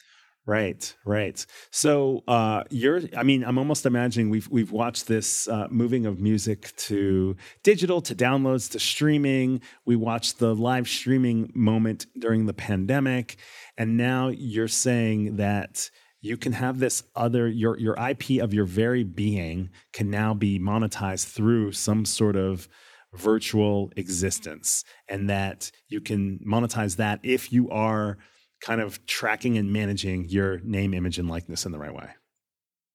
Right, 0.47 0.95
right. 1.05 1.43
So 1.71 2.23
uh, 2.27 2.65
you're, 2.69 3.01
I 3.17 3.23
mean, 3.23 3.43
I'm 3.43 3.57
almost 3.57 3.87
imagining 3.87 4.29
we've 4.29 4.47
we've 4.47 4.71
watched 4.71 5.07
this 5.07 5.47
uh, 5.47 5.67
moving 5.71 6.05
of 6.05 6.19
music 6.19 6.75
to 6.77 7.35
digital, 7.63 7.99
to 8.01 8.13
downloads, 8.13 8.71
to 8.73 8.79
streaming. 8.79 9.61
We 9.85 9.95
watched 9.95 10.37
the 10.37 10.53
live 10.53 10.87
streaming 10.87 11.51
moment 11.55 12.05
during 12.19 12.45
the 12.45 12.53
pandemic, 12.53 13.37
and 13.75 13.97
now 13.97 14.27
you're 14.27 14.67
saying 14.67 15.37
that 15.37 15.89
you 16.25 16.37
can 16.37 16.53
have 16.53 16.79
this 16.79 17.03
other 17.15 17.47
your 17.47 17.77
your 17.77 17.95
IP 18.09 18.41
of 18.41 18.53
your 18.53 18.65
very 18.65 19.03
being 19.03 19.69
can 19.93 20.09
now 20.09 20.33
be 20.33 20.59
monetized 20.59 21.27
through 21.27 21.71
some 21.71 22.03
sort 22.03 22.35
of 22.35 22.67
virtual 23.13 23.91
existence, 23.95 24.83
and 25.07 25.29
that 25.29 25.71
you 25.87 26.01
can 26.01 26.39
monetize 26.45 26.97
that 26.97 27.19
if 27.23 27.53
you 27.53 27.69
are 27.69 28.17
kind 28.59 28.81
of 28.81 29.05
tracking 29.05 29.57
and 29.57 29.71
managing 29.71 30.27
your 30.27 30.59
name, 30.63 30.93
image, 30.93 31.19
and 31.19 31.29
likeness 31.29 31.65
in 31.65 31.71
the 31.71 31.77
right 31.77 31.93
way. 31.93 32.09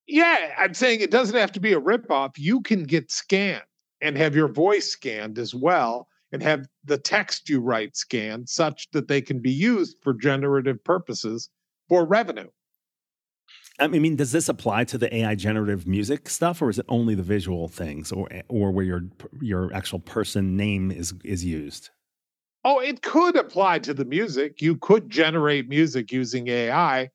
Yeah, 0.09 0.53
I'm 0.59 0.75
saying 0.75 1.01
it 1.01 1.13
doesn't 1.13 1.39
have 1.39 1.53
to 1.53 1.61
be 1.61 1.73
a 1.73 1.81
ripoff. 1.81 2.33
You 2.37 2.61
can 2.63 2.83
get 2.83 3.13
scanned 3.13 3.63
and 4.03 4.17
have 4.17 4.35
your 4.35 4.49
voice 4.49 4.91
scanned 4.91 5.39
as 5.39 5.55
well, 5.55 6.09
and 6.33 6.43
have 6.43 6.67
the 6.85 6.99
text 6.99 7.49
you 7.49 7.61
write 7.61 7.97
scanned 7.97 8.49
such 8.49 8.89
that 8.91 9.07
they 9.07 9.23
can 9.23 9.41
be 9.41 9.53
used 9.53 9.99
for 10.03 10.15
generative 10.15 10.83
purposes 10.83 11.49
for 11.89 12.05
revenue. 12.05 12.49
I 13.81 13.89
mean, 13.89 14.15
does 14.17 14.33
this 14.33 14.49
apply 14.49 14.85
to 14.85 14.99
the 14.99 15.15
AI 15.15 15.35
generative 15.35 15.87
music 15.87 16.29
stuff, 16.29 16.61
or 16.61 16.69
is 16.69 16.79
it 16.79 16.85
only 16.89 17.15
the 17.15 17.23
visual 17.23 17.67
things, 17.67 18.13
or 18.13 18.29
or 18.49 18.71
where 18.71 18.85
your 18.85 19.03
your 19.41 19.73
actual 19.73 19.99
person 19.99 20.57
name 20.57 20.91
is 20.91 21.15
is 21.25 21.45
used? 21.45 21.91
Oh, 22.63 22.79
it 22.79 23.01
could 23.01 23.37
apply 23.37 23.79
to 23.81 23.95
the 23.95 24.05
music. 24.05 24.61
You 24.61 24.77
could 24.77 25.09
generate 25.09 25.69
music 25.69 26.13
using 26.13 26.49
AI, 26.49 27.09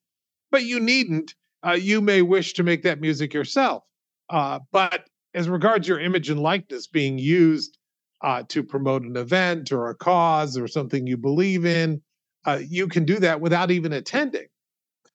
but 0.52 0.64
you 0.64 0.80
needn't. 0.80 1.36
Uh, 1.66 1.74
you 1.74 2.02
may 2.02 2.24
wish 2.24 2.54
to 2.54 2.64
make 2.64 2.82
that 2.84 3.00
music 3.00 3.34
yourself. 3.34 3.84
Uh, 4.30 4.60
but 4.72 5.08
as 5.36 5.48
regards 5.48 5.88
your 5.88 6.00
image 6.00 6.30
and 6.32 6.40
likeness 6.40 6.88
being 6.88 7.20
used 7.20 7.78
uh, 8.22 8.42
to 8.50 8.64
promote 8.64 9.04
an 9.04 9.18
event 9.18 9.72
or 9.72 9.90
a 9.90 9.96
cause 9.96 10.58
or 10.58 10.68
something 10.68 11.06
you 11.06 11.18
believe 11.18 11.66
in, 11.66 12.02
uh, 12.46 12.60
you 12.68 12.88
can 12.88 13.06
do 13.06 13.20
that 13.20 13.40
without 13.40 13.70
even 13.70 13.94
attending. 13.94 14.48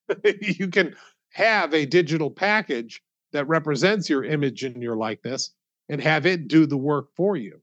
you 0.40 0.68
can 0.68 0.94
have 1.32 1.74
a 1.74 1.86
digital 1.86 2.30
package 2.30 3.02
that 3.32 3.48
represents 3.48 4.08
your 4.08 4.24
image 4.24 4.64
and 4.64 4.82
your 4.82 4.96
likeness 4.96 5.52
and 5.88 6.00
have 6.00 6.26
it 6.26 6.48
do 6.48 6.66
the 6.66 6.76
work 6.76 7.08
for 7.16 7.36
you. 7.36 7.60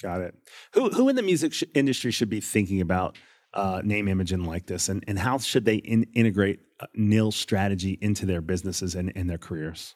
Got 0.00 0.20
it. 0.20 0.34
Who 0.74 0.90
who 0.90 1.08
in 1.08 1.16
the 1.16 1.22
music 1.22 1.52
sh- 1.52 1.64
industry 1.74 2.10
should 2.10 2.28
be 2.28 2.40
thinking 2.40 2.80
about 2.80 3.16
uh, 3.54 3.82
name, 3.84 4.08
image, 4.08 4.32
and 4.32 4.46
likeness, 4.46 4.88
and 4.88 5.04
and 5.06 5.18
how 5.18 5.38
should 5.38 5.64
they 5.64 5.76
in, 5.76 6.04
integrate 6.14 6.60
uh, 6.80 6.86
nil 6.94 7.30
strategy 7.30 7.98
into 8.00 8.26
their 8.26 8.40
businesses 8.40 8.94
and, 8.94 9.12
and 9.14 9.30
their 9.30 9.38
careers? 9.38 9.94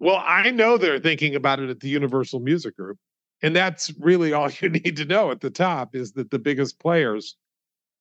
Well, 0.00 0.22
I 0.24 0.50
know 0.50 0.78
they're 0.78 0.98
thinking 0.98 1.34
about 1.34 1.60
it 1.60 1.68
at 1.70 1.80
the 1.80 1.88
Universal 1.88 2.40
Music 2.40 2.76
Group, 2.76 2.98
and 3.42 3.54
that's 3.54 3.92
really 4.00 4.32
all 4.32 4.50
you 4.60 4.70
need 4.70 4.96
to 4.96 5.04
know 5.04 5.30
at 5.30 5.40
the 5.40 5.50
top 5.50 5.94
is 5.94 6.12
that 6.12 6.30
the 6.30 6.38
biggest 6.38 6.80
players 6.80 7.36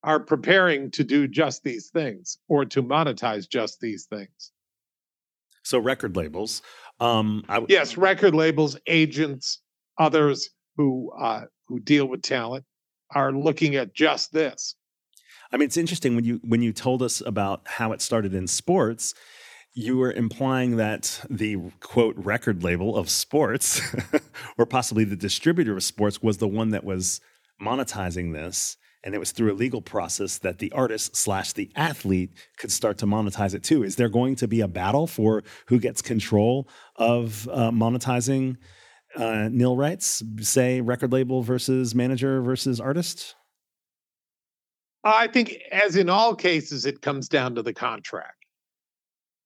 are 0.03 0.19
preparing 0.19 0.91
to 0.91 1.03
do 1.03 1.27
just 1.27 1.63
these 1.63 1.89
things 1.89 2.37
or 2.47 2.65
to 2.65 2.81
monetize 2.81 3.49
just 3.49 3.79
these 3.79 4.05
things. 4.05 4.51
So 5.63 5.77
record 5.77 6.15
labels, 6.15 6.61
um, 6.99 7.43
w- 7.47 7.67
yes, 7.69 7.97
record 7.97 8.33
labels, 8.33 8.77
agents, 8.87 9.59
others 9.97 10.49
who 10.77 11.11
uh, 11.11 11.45
who 11.67 11.79
deal 11.79 12.05
with 12.05 12.21
talent 12.21 12.65
are 13.13 13.31
looking 13.31 13.75
at 13.75 13.93
just 13.93 14.31
this. 14.31 14.75
I 15.51 15.57
mean, 15.57 15.65
it's 15.65 15.77
interesting 15.77 16.15
when 16.15 16.25
you 16.25 16.39
when 16.43 16.61
you 16.61 16.73
told 16.73 17.01
us 17.01 17.21
about 17.25 17.61
how 17.65 17.91
it 17.91 18.01
started 18.01 18.33
in 18.33 18.47
sports. 18.47 19.13
You 19.73 19.97
were 19.97 20.11
implying 20.11 20.77
that 20.77 21.21
the 21.29 21.57
quote 21.79 22.15
record 22.17 22.63
label 22.63 22.97
of 22.97 23.09
sports, 23.09 23.81
or 24.57 24.65
possibly 24.65 25.03
the 25.03 25.15
distributor 25.15 25.77
of 25.77 25.83
sports, 25.83 26.23
was 26.23 26.37
the 26.39 26.47
one 26.47 26.71
that 26.71 26.83
was 26.83 27.21
monetizing 27.61 28.33
this, 28.33 28.77
and 29.03 29.15
it 29.15 29.17
was 29.17 29.31
through 29.31 29.51
a 29.51 29.55
legal 29.55 29.81
process 29.81 30.37
that 30.39 30.59
the 30.59 30.71
artist 30.71 31.15
slash 31.15 31.53
the 31.53 31.71
athlete 31.75 32.31
could 32.57 32.71
start 32.71 32.97
to 32.97 33.05
monetize 33.05 33.53
it 33.53 33.63
too. 33.63 33.83
Is 33.83 33.95
there 33.95 34.09
going 34.09 34.35
to 34.37 34.47
be 34.47 34.61
a 34.61 34.67
battle 34.67 35.07
for 35.07 35.43
who 35.67 35.79
gets 35.79 36.01
control 36.01 36.67
of 36.95 37.47
uh, 37.51 37.71
monetizing 37.71 38.57
uh, 39.15 39.49
nil 39.51 39.77
rights, 39.77 40.21
say 40.41 40.81
record 40.81 41.11
label 41.11 41.41
versus 41.41 41.95
manager 41.95 42.41
versus 42.41 42.79
artist? 42.79 43.35
I 45.03 45.27
think, 45.27 45.55
as 45.71 45.95
in 45.95 46.09
all 46.09 46.35
cases, 46.35 46.85
it 46.85 47.01
comes 47.01 47.29
down 47.29 47.55
to 47.55 47.63
the 47.63 47.73
contract. 47.73 48.35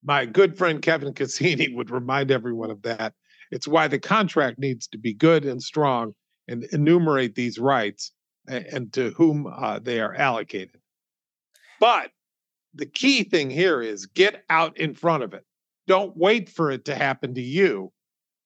My 0.02 0.26
good 0.26 0.58
friend 0.58 0.82
Kevin 0.82 1.14
Casini 1.14 1.74
would 1.74 1.90
remind 1.90 2.30
everyone 2.30 2.70
of 2.70 2.82
that. 2.82 3.14
It's 3.52 3.68
why 3.68 3.86
the 3.86 4.00
contract 4.00 4.58
needs 4.58 4.88
to 4.88 4.98
be 4.98 5.14
good 5.14 5.44
and 5.44 5.62
strong 5.62 6.12
and 6.48 6.64
enumerate 6.72 7.36
these 7.36 7.58
rights 7.58 8.12
and, 8.46 8.92
to 8.92 9.10
whom 9.10 9.46
uh, 9.46 9.78
they 9.78 10.00
are 10.00 10.14
allocated. 10.14 10.80
But 11.80 12.10
the 12.74 12.86
key 12.86 13.24
thing 13.24 13.50
here 13.50 13.80
is 13.80 14.06
get 14.06 14.44
out 14.50 14.76
in 14.78 14.94
front 14.94 15.22
of 15.22 15.34
it. 15.34 15.44
Don't 15.86 16.16
wait 16.16 16.48
for 16.48 16.70
it 16.70 16.84
to 16.86 16.94
happen 16.94 17.34
to 17.34 17.42
you 17.42 17.92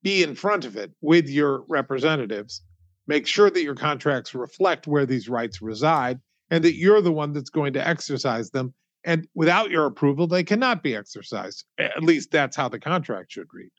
be 0.03 0.23
in 0.23 0.35
front 0.35 0.65
of 0.65 0.77
it 0.77 0.93
with 1.01 1.29
your 1.29 1.65
representatives. 1.69 2.63
Make 3.07 3.27
sure 3.27 3.51
that 3.51 3.63
your 3.63 3.75
contracts 3.75 4.35
reflect 4.35 4.87
where 4.87 5.07
these 5.07 5.29
rights 5.29 5.63
reside 5.63 6.21
and 6.51 6.63
that 6.65 6.77
you're 6.77 7.01
the 7.01 7.13
one 7.13 7.33
that's 7.33 7.51
going 7.51 7.73
to 7.73 7.87
exercise 7.87 8.51
them. 8.51 8.75
And 9.05 9.27
without 9.35 9.71
your 9.71 9.87
approval, 9.87 10.27
they 10.27 10.45
cannot 10.45 10.83
be 10.83 10.95
exercised. 10.95 11.65
At 11.79 12.03
least 12.03 12.31
that's 12.31 12.57
how 12.57 12.69
the 12.69 12.79
contract 12.79 13.33
should 13.33 13.47
read. 13.53 13.71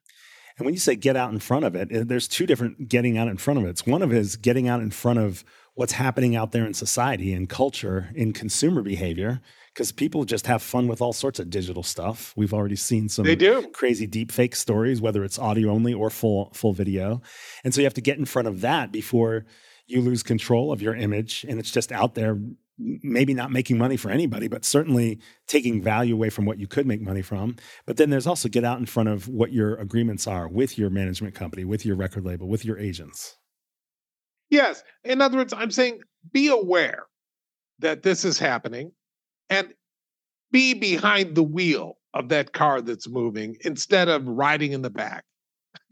And 0.58 0.66
when 0.66 0.74
you 0.74 0.80
say 0.80 0.96
get 0.96 1.16
out 1.16 1.32
in 1.32 1.38
front 1.38 1.64
of 1.64 1.74
it, 1.74 1.88
eh, 1.90 2.02
there's 2.04 2.28
two 2.28 2.46
different 2.46 2.88
getting 2.88 3.16
out 3.16 3.28
in 3.28 3.36
front 3.36 3.58
of 3.58 3.64
it. 3.64 3.70
It's 3.70 3.86
one 3.86 4.02
of 4.02 4.12
it 4.12 4.18
is 4.18 4.36
getting 4.36 4.68
out 4.68 4.80
in 4.80 4.90
front 4.90 5.18
of 5.18 5.44
what's 5.80 5.94
happening 5.94 6.36
out 6.36 6.52
there 6.52 6.66
in 6.66 6.74
society 6.74 7.32
and 7.32 7.48
culture, 7.48 8.10
in 8.14 8.34
consumer 8.34 8.82
behavior, 8.82 9.40
because 9.72 9.90
people 9.90 10.26
just 10.26 10.46
have 10.46 10.60
fun 10.62 10.86
with 10.86 11.00
all 11.00 11.14
sorts 11.14 11.40
of 11.40 11.48
digital 11.48 11.82
stuff. 11.82 12.34
We've 12.36 12.52
already 12.52 12.76
seen 12.76 13.08
some 13.08 13.24
they 13.24 13.34
do. 13.34 13.66
crazy 13.72 14.06
deep 14.06 14.30
fake 14.30 14.54
stories, 14.54 15.00
whether 15.00 15.24
it's 15.24 15.38
audio 15.38 15.70
only 15.70 15.94
or 15.94 16.10
full 16.10 16.50
full 16.52 16.74
video. 16.74 17.22
And 17.64 17.72
so 17.72 17.80
you 17.80 17.86
have 17.86 17.94
to 17.94 18.02
get 18.02 18.18
in 18.18 18.26
front 18.26 18.46
of 18.46 18.60
that 18.60 18.92
before 18.92 19.46
you 19.86 20.02
lose 20.02 20.22
control 20.22 20.70
of 20.70 20.82
your 20.82 20.94
image 20.94 21.46
and 21.48 21.58
it's 21.58 21.70
just 21.70 21.92
out 21.92 22.14
there 22.14 22.38
maybe 22.78 23.32
not 23.32 23.50
making 23.50 23.78
money 23.78 23.96
for 23.96 24.10
anybody, 24.10 24.48
but 24.48 24.66
certainly 24.66 25.18
taking 25.46 25.82
value 25.82 26.14
away 26.14 26.28
from 26.28 26.44
what 26.44 26.58
you 26.58 26.66
could 26.66 26.86
make 26.86 27.00
money 27.00 27.22
from. 27.22 27.56
But 27.86 27.96
then 27.96 28.10
there's 28.10 28.26
also 28.26 28.50
get 28.50 28.64
out 28.64 28.78
in 28.78 28.86
front 28.86 29.08
of 29.08 29.28
what 29.28 29.50
your 29.50 29.76
agreements 29.76 30.26
are 30.26 30.46
with 30.46 30.76
your 30.76 30.90
management 30.90 31.34
company, 31.34 31.64
with 31.64 31.86
your 31.86 31.96
record 31.96 32.26
label, 32.26 32.48
with 32.48 32.66
your 32.66 32.78
agents. 32.78 33.38
Yes. 34.50 34.82
In 35.04 35.20
other 35.20 35.38
words, 35.38 35.52
I'm 35.52 35.70
saying 35.70 36.00
be 36.32 36.48
aware 36.48 37.04
that 37.78 38.02
this 38.02 38.24
is 38.24 38.38
happening 38.38 38.92
and 39.48 39.72
be 40.50 40.74
behind 40.74 41.34
the 41.34 41.42
wheel 41.42 41.96
of 42.12 42.28
that 42.28 42.52
car 42.52 42.80
that's 42.80 43.08
moving 43.08 43.56
instead 43.60 44.08
of 44.08 44.26
riding 44.26 44.72
in 44.72 44.82
the 44.82 44.90
back. 44.90 45.24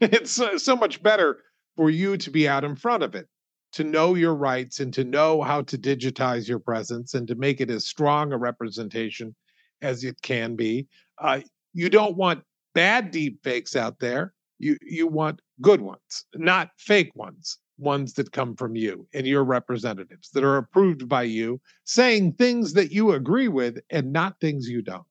It's 0.01 0.41
so, 0.63 0.75
much 0.75 1.01
better 1.01 1.39
for 1.75 1.89
you 1.89 2.17
to 2.17 2.29
be 2.29 2.47
out 2.47 2.65
in 2.65 2.75
front 2.75 3.03
of 3.03 3.15
it, 3.15 3.27
to 3.73 3.83
know 3.85 4.15
your 4.15 4.35
rights 4.35 4.81
and 4.81 4.93
to 4.93 5.03
know 5.05 5.41
how 5.41 5.61
to 5.63 5.77
digitize 5.77 6.47
your 6.47 6.59
presence 6.59 7.13
and 7.13 7.27
to 7.29 7.35
make 7.35 7.61
it 7.61 7.69
as 7.69 7.87
strong 7.87 8.33
a 8.33 8.37
representation 8.37 9.35
as 9.81 10.03
it 10.03 10.21
can 10.21 10.55
be. 10.55 10.87
Uh, 11.21 11.39
you 11.73 11.89
don't 11.89 12.17
want 12.17 12.43
bad 12.73 13.11
deep 13.11 13.39
fakes 13.43 13.75
out 13.75 13.99
there. 13.99 14.33
You 14.57 14.77
you 14.81 15.07
want 15.07 15.41
good 15.61 15.81
ones, 15.81 16.25
not 16.35 16.69
fake 16.77 17.11
ones 17.15 17.57
ones 17.79 18.13
that 18.13 18.31
come 18.31 18.55
from 18.55 18.75
you 18.75 19.07
and 19.13 19.25
your 19.25 19.43
representatives 19.43 20.29
that 20.31 20.43
are 20.43 20.57
approved 20.57 21.07
by 21.07 21.23
you, 21.23 21.59
saying 21.85 22.33
things 22.33 22.73
that 22.73 22.91
you 22.91 23.11
agree 23.11 23.47
with 23.47 23.79
and 23.89 24.11
not 24.11 24.39
things 24.39 24.67
you 24.67 24.81
don't. 24.81 25.05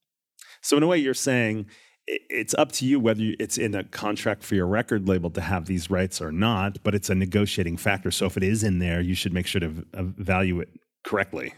So, 0.60 0.76
in 0.76 0.82
a 0.82 0.86
way, 0.86 0.98
you're 0.98 1.14
saying 1.14 1.66
it's 2.06 2.54
up 2.54 2.72
to 2.72 2.86
you 2.86 2.98
whether 2.98 3.22
it's 3.38 3.58
in 3.58 3.74
a 3.74 3.84
contract 3.84 4.42
for 4.42 4.54
your 4.54 4.66
record 4.66 5.08
label 5.08 5.30
to 5.30 5.40
have 5.40 5.66
these 5.66 5.90
rights 5.90 6.20
or 6.20 6.32
not, 6.32 6.82
but 6.82 6.94
it's 6.94 7.10
a 7.10 7.14
negotiating 7.14 7.76
factor. 7.76 8.10
So, 8.10 8.26
if 8.26 8.36
it 8.36 8.42
is 8.42 8.62
in 8.62 8.78
there, 8.78 9.00
you 9.00 9.14
should 9.14 9.32
make 9.32 9.46
sure 9.46 9.60
to 9.60 9.86
uh, 9.94 10.02
value 10.02 10.60
it 10.60 10.70
correctly. 11.04 11.54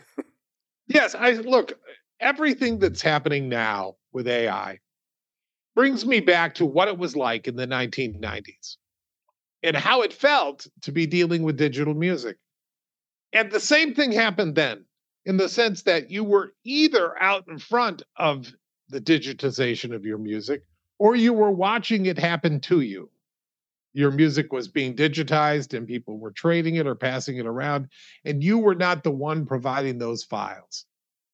yes, 0.88 1.14
I 1.14 1.32
look, 1.32 1.72
everything 2.20 2.78
that's 2.78 3.02
happening 3.02 3.48
now 3.48 3.96
with 4.12 4.28
AI 4.28 4.78
brings 5.74 6.04
me 6.04 6.20
back 6.20 6.54
to 6.56 6.66
what 6.66 6.88
it 6.88 6.98
was 6.98 7.16
like 7.16 7.48
in 7.48 7.56
the 7.56 7.66
1990s 7.66 8.76
and 9.62 9.76
how 9.76 10.02
it 10.02 10.12
felt 10.12 10.66
to 10.82 10.92
be 10.92 11.06
dealing 11.06 11.42
with 11.42 11.56
digital 11.56 11.94
music. 11.94 12.36
And 13.32 13.50
the 13.50 13.60
same 13.60 13.94
thing 13.94 14.12
happened 14.12 14.54
then 14.54 14.84
in 15.24 15.36
the 15.36 15.48
sense 15.48 15.82
that 15.82 16.10
you 16.10 16.24
were 16.24 16.52
either 16.64 17.20
out 17.22 17.46
in 17.48 17.58
front 17.58 18.02
of 18.16 18.52
the 18.88 19.00
digitization 19.00 19.94
of 19.94 20.04
your 20.04 20.18
music 20.18 20.64
or 20.98 21.16
you 21.16 21.32
were 21.32 21.50
watching 21.50 22.06
it 22.06 22.18
happen 22.18 22.60
to 22.60 22.80
you. 22.80 23.10
Your 23.92 24.10
music 24.10 24.52
was 24.52 24.68
being 24.68 24.94
digitized 24.94 25.76
and 25.76 25.86
people 25.86 26.18
were 26.18 26.30
trading 26.30 26.76
it 26.76 26.86
or 26.86 26.94
passing 26.94 27.38
it 27.38 27.46
around, 27.46 27.88
and 28.24 28.44
you 28.44 28.58
were 28.58 28.74
not 28.74 29.02
the 29.02 29.10
one 29.10 29.46
providing 29.46 29.98
those 29.98 30.22
files. 30.22 30.84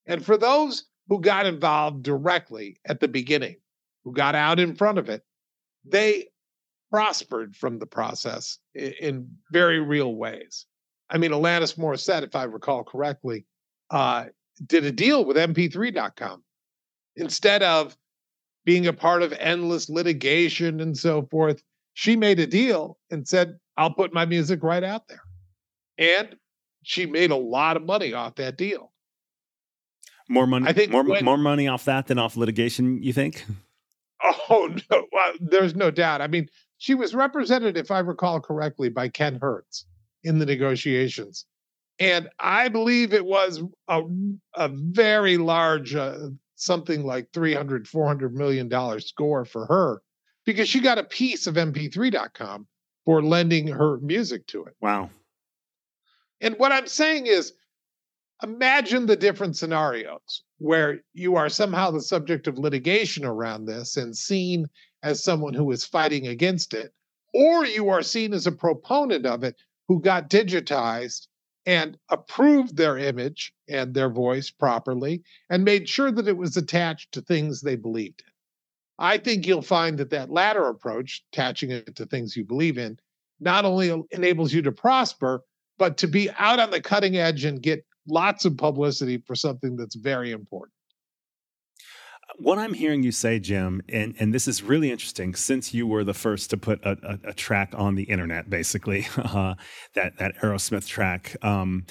And 0.07 0.25
for 0.25 0.39
those 0.39 0.85
who 1.09 1.21
got 1.21 1.47
involved 1.47 2.03
directly 2.03 2.81
at 2.87 3.01
the 3.01 3.09
beginning, 3.09 3.57
who 4.05 4.13
got 4.13 4.35
out 4.35 4.59
in 4.59 4.75
front 4.75 4.99
of 4.99 5.09
it, 5.09 5.23
they 5.85 6.29
prospered 6.91 7.57
from 7.57 7.79
the 7.79 7.87
process 7.87 8.59
in, 8.75 8.93
in 9.01 9.29
very 9.53 9.81
real 9.81 10.15
ways. 10.15 10.67
I 11.11 11.19
mean, 11.19 11.31
Alanis 11.31 11.77
Morissette, 11.77 12.25
if 12.25 12.35
I 12.35 12.45
recall 12.45 12.85
correctly, 12.85 13.47
uh, 13.91 14.27
did 14.67 14.85
a 14.85 14.93
deal 14.93 15.25
with 15.25 15.37
MP3.com 15.37 16.43
instead 17.17 17.63
of 17.63 17.97
being 18.65 18.87
a 18.87 18.93
part 18.93 19.23
of 19.23 19.33
endless 19.35 19.89
litigation 19.89 20.81
and 20.81 20.97
so 20.97 21.23
forth. 21.31 21.63
She 21.95 22.17
made 22.17 22.41
a 22.41 22.47
deal 22.47 22.99
and 23.11 23.27
said, 23.27 23.57
I'll 23.77 23.93
put 23.95 24.13
my 24.13 24.27
music 24.27 24.63
right 24.63 24.83
out 24.83 25.09
there. 25.09 25.23
And 25.97 26.37
she 26.83 27.07
made 27.07 27.31
a 27.31 27.37
lot 27.37 27.77
of 27.77 27.85
money 27.85 28.13
off 28.13 28.35
that 28.35 28.59
deal. 28.59 28.93
More 30.29 30.47
money. 30.47 30.67
I 30.67 30.73
think 30.73 30.91
more 30.91 31.05
when, 31.05 31.25
more 31.25 31.39
money 31.39 31.69
off 31.69 31.85
that 31.85 32.09
than 32.09 32.19
off 32.19 32.37
litigation. 32.37 33.03
You 33.03 33.13
think? 33.13 33.47
Oh 34.51 34.75
no, 34.91 35.07
well, 35.13 35.33
there's 35.41 35.77
no 35.77 35.91
doubt. 35.91 36.21
I 36.21 36.27
mean, 36.27 36.49
she 36.79 36.95
was 36.95 37.15
represented, 37.15 37.77
if 37.77 37.91
I 37.91 38.01
recall 38.01 38.41
correctly, 38.41 38.89
by 38.89 39.09
Ken 39.09 39.39
Hertz 39.41 39.87
in 40.25 40.39
the 40.39 40.47
negotiations. 40.47 41.47
And 41.99 42.29
I 42.39 42.69
believe 42.69 43.15
it 43.15 43.25
was 43.25 43.63
a, 43.89 44.03
a 44.55 44.69
very 44.69 45.39
large, 45.39 45.95
uh, 45.95 46.29
something 46.57 47.05
like 47.05 47.29
300, 47.33 47.89
400 47.89 48.35
million 48.35 48.69
dollar 48.69 49.01
score 49.01 49.45
for 49.45 49.67
her 49.67 50.03
because 50.45 50.69
she 50.69 50.81
got 50.81 50.99
a 50.99 51.05
piece 51.05 51.47
of 51.47 51.55
mp3.com 51.55 52.67
for 53.05 53.23
lending 53.23 53.69
her 53.69 53.99
music 53.99 54.47
to 54.49 54.65
it. 54.65 54.75
Wow. 54.81 55.11
And 56.41 56.57
what 56.59 56.73
I'm 56.73 56.87
saying 56.87 57.27
is 57.27 57.53
imagine 58.43 59.07
the 59.07 59.17
different 59.17 59.57
scenarios 59.57 60.43
where 60.59 61.01
you 61.15 61.37
are 61.37 61.49
somehow 61.49 61.91
the 61.91 62.03
subject 62.03 62.47
of 62.47 62.59
litigation 62.59 63.25
around 63.25 63.65
this 63.65 63.97
and 63.97 64.17
seen 64.17 64.67
as 65.03 65.23
someone 65.23 65.55
who 65.55 65.71
is 65.71 65.85
fighting 65.85 66.27
against 66.27 66.75
it, 66.75 66.93
or 67.35 67.67
you 67.67 67.89
are 67.89 68.03
seen 68.03 68.33
as 68.33 68.47
a 68.47 68.53
proponent 68.53 69.27
of 69.27 69.45
it 69.45 69.57
who 69.89 70.01
got 70.01 70.31
digitized 70.31 71.27
and 71.67 71.99
approved 72.09 72.77
their 72.77 72.97
image 72.97 73.53
and 73.69 73.93
their 73.93 74.09
voice 74.09 74.51
properly 74.51 75.23
and 75.51 75.65
made 75.65 75.89
sure 75.89 76.13
that 76.13 76.29
it 76.29 76.37
was 76.37 76.57
attached 76.57 77.13
to 77.13 77.21
things 77.21 77.61
they 77.61 77.77
believed 77.77 78.23
in. 78.25 78.33
I 78.99 79.19
think 79.19 79.47
you'll 79.47 79.63
find 79.63 79.99
that 79.99 80.11
that 80.11 80.31
latter 80.31 80.69
approach, 80.69 81.25
attaching 81.33 81.71
it 81.71 81.97
to 81.97 82.07
things 82.07 82.37
you 82.37 82.45
believe 82.45 82.79
in, 82.79 82.99
not 83.41 83.65
only 83.65 83.93
enables 84.13 84.53
you 84.53 84.63
to 84.63 84.73
prosper, 84.73 85.43
but 85.77 85.99
to 85.99 86.07
be 86.07 86.31
out 86.39 86.59
on 86.59 86.71
the 86.71 86.81
cutting 86.81 87.17
edge 87.17 87.45
and 87.45 87.63
get 87.63 87.85
lots 88.09 88.45
of 88.45 88.57
publicity 88.57 89.19
for 89.19 89.35
something 89.35 89.77
that's 89.77 89.97
very 89.97 90.31
important 90.31 90.73
what 92.39 92.59
I'm 92.59 92.75
hearing 92.75 93.03
you 93.03 93.13
say, 93.13 93.39
Jim, 93.39 93.83
and, 93.89 94.15
and 94.19 94.33
this 94.33 94.47
is 94.47 94.63
really 94.63 94.91
interesting 94.91 95.35
since 95.35 95.73
you 95.73 95.87
were 95.87 96.05
the 96.05 96.15
first 96.15 96.51
to 96.51 96.57
put 96.57 96.85
a, 96.85 96.97
a, 97.03 97.31
a 97.31 97.33
track 97.35 97.73
on 97.77 97.95
the 97.95 98.05
internet, 98.05 98.51
basically, 98.51 99.07
uh, 99.17 99.55
that, 99.95 100.19
that 100.19 100.37
Aerosmith 100.39 100.87
track, 100.87 101.37
um, 101.43 101.87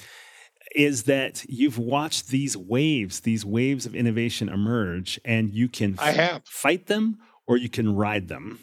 is 0.74 1.04
that 1.04 1.44
you've 1.48 1.78
watched 1.78 2.28
these 2.28 2.56
waves, 2.56 3.20
these 3.20 3.44
waves 3.44 3.86
of 3.86 3.94
innovation 3.94 4.48
emerge, 4.48 5.18
and 5.24 5.52
you 5.52 5.68
can 5.68 5.96
I 5.98 6.12
have. 6.12 6.44
fight 6.44 6.86
them 6.86 7.18
or 7.46 7.56
you 7.56 7.68
can 7.68 7.94
ride 7.94 8.28
them. 8.28 8.58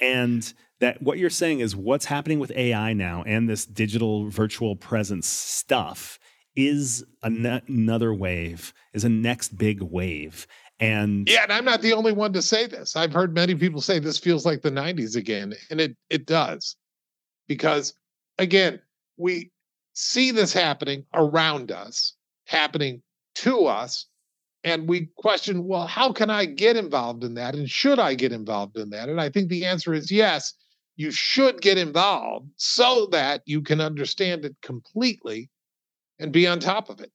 And 0.00 0.52
that 0.80 1.00
what 1.00 1.18
you're 1.18 1.30
saying 1.30 1.60
is 1.60 1.74
what's 1.74 2.04
happening 2.06 2.38
with 2.38 2.50
AI 2.52 2.92
now 2.92 3.22
and 3.26 3.48
this 3.48 3.64
digital 3.64 4.28
virtual 4.28 4.76
presence 4.76 5.26
stuff 5.26 6.18
is 6.54 7.04
another 7.22 8.14
wave, 8.14 8.72
is 8.94 9.04
a 9.04 9.08
next 9.08 9.58
big 9.58 9.82
wave. 9.82 10.46
And 10.78 11.28
yeah, 11.28 11.44
and 11.44 11.52
I'm 11.52 11.64
not 11.64 11.80
the 11.80 11.94
only 11.94 12.12
one 12.12 12.32
to 12.34 12.42
say 12.42 12.66
this. 12.66 12.96
I've 12.96 13.12
heard 13.12 13.34
many 13.34 13.54
people 13.54 13.80
say 13.80 13.98
this 13.98 14.18
feels 14.18 14.44
like 14.44 14.60
the 14.60 14.70
90s 14.70 15.16
again, 15.16 15.54
and 15.70 15.80
it 15.80 15.96
it 16.10 16.26
does. 16.26 16.76
Because 17.48 17.94
again, 18.38 18.80
we 19.16 19.50
see 19.94 20.30
this 20.30 20.52
happening 20.52 21.04
around 21.14 21.72
us, 21.72 22.14
happening 22.44 23.02
to 23.36 23.66
us, 23.66 24.06
and 24.64 24.88
we 24.88 25.08
question, 25.16 25.64
well, 25.64 25.86
how 25.86 26.12
can 26.12 26.28
I 26.28 26.44
get 26.44 26.76
involved 26.76 27.24
in 27.24 27.34
that? 27.34 27.54
And 27.54 27.70
should 27.70 27.98
I 27.98 28.14
get 28.14 28.32
involved 28.32 28.76
in 28.76 28.90
that? 28.90 29.08
And 29.08 29.20
I 29.20 29.30
think 29.30 29.48
the 29.48 29.64
answer 29.64 29.94
is 29.94 30.10
yes, 30.10 30.52
you 30.96 31.10
should 31.10 31.60
get 31.60 31.78
involved 31.78 32.50
so 32.56 33.06
that 33.12 33.42
you 33.46 33.62
can 33.62 33.80
understand 33.80 34.44
it 34.44 34.56
completely 34.62 35.50
and 36.18 36.32
be 36.32 36.46
on 36.46 36.58
top 36.58 36.90
of 36.90 37.00
it. 37.00 37.12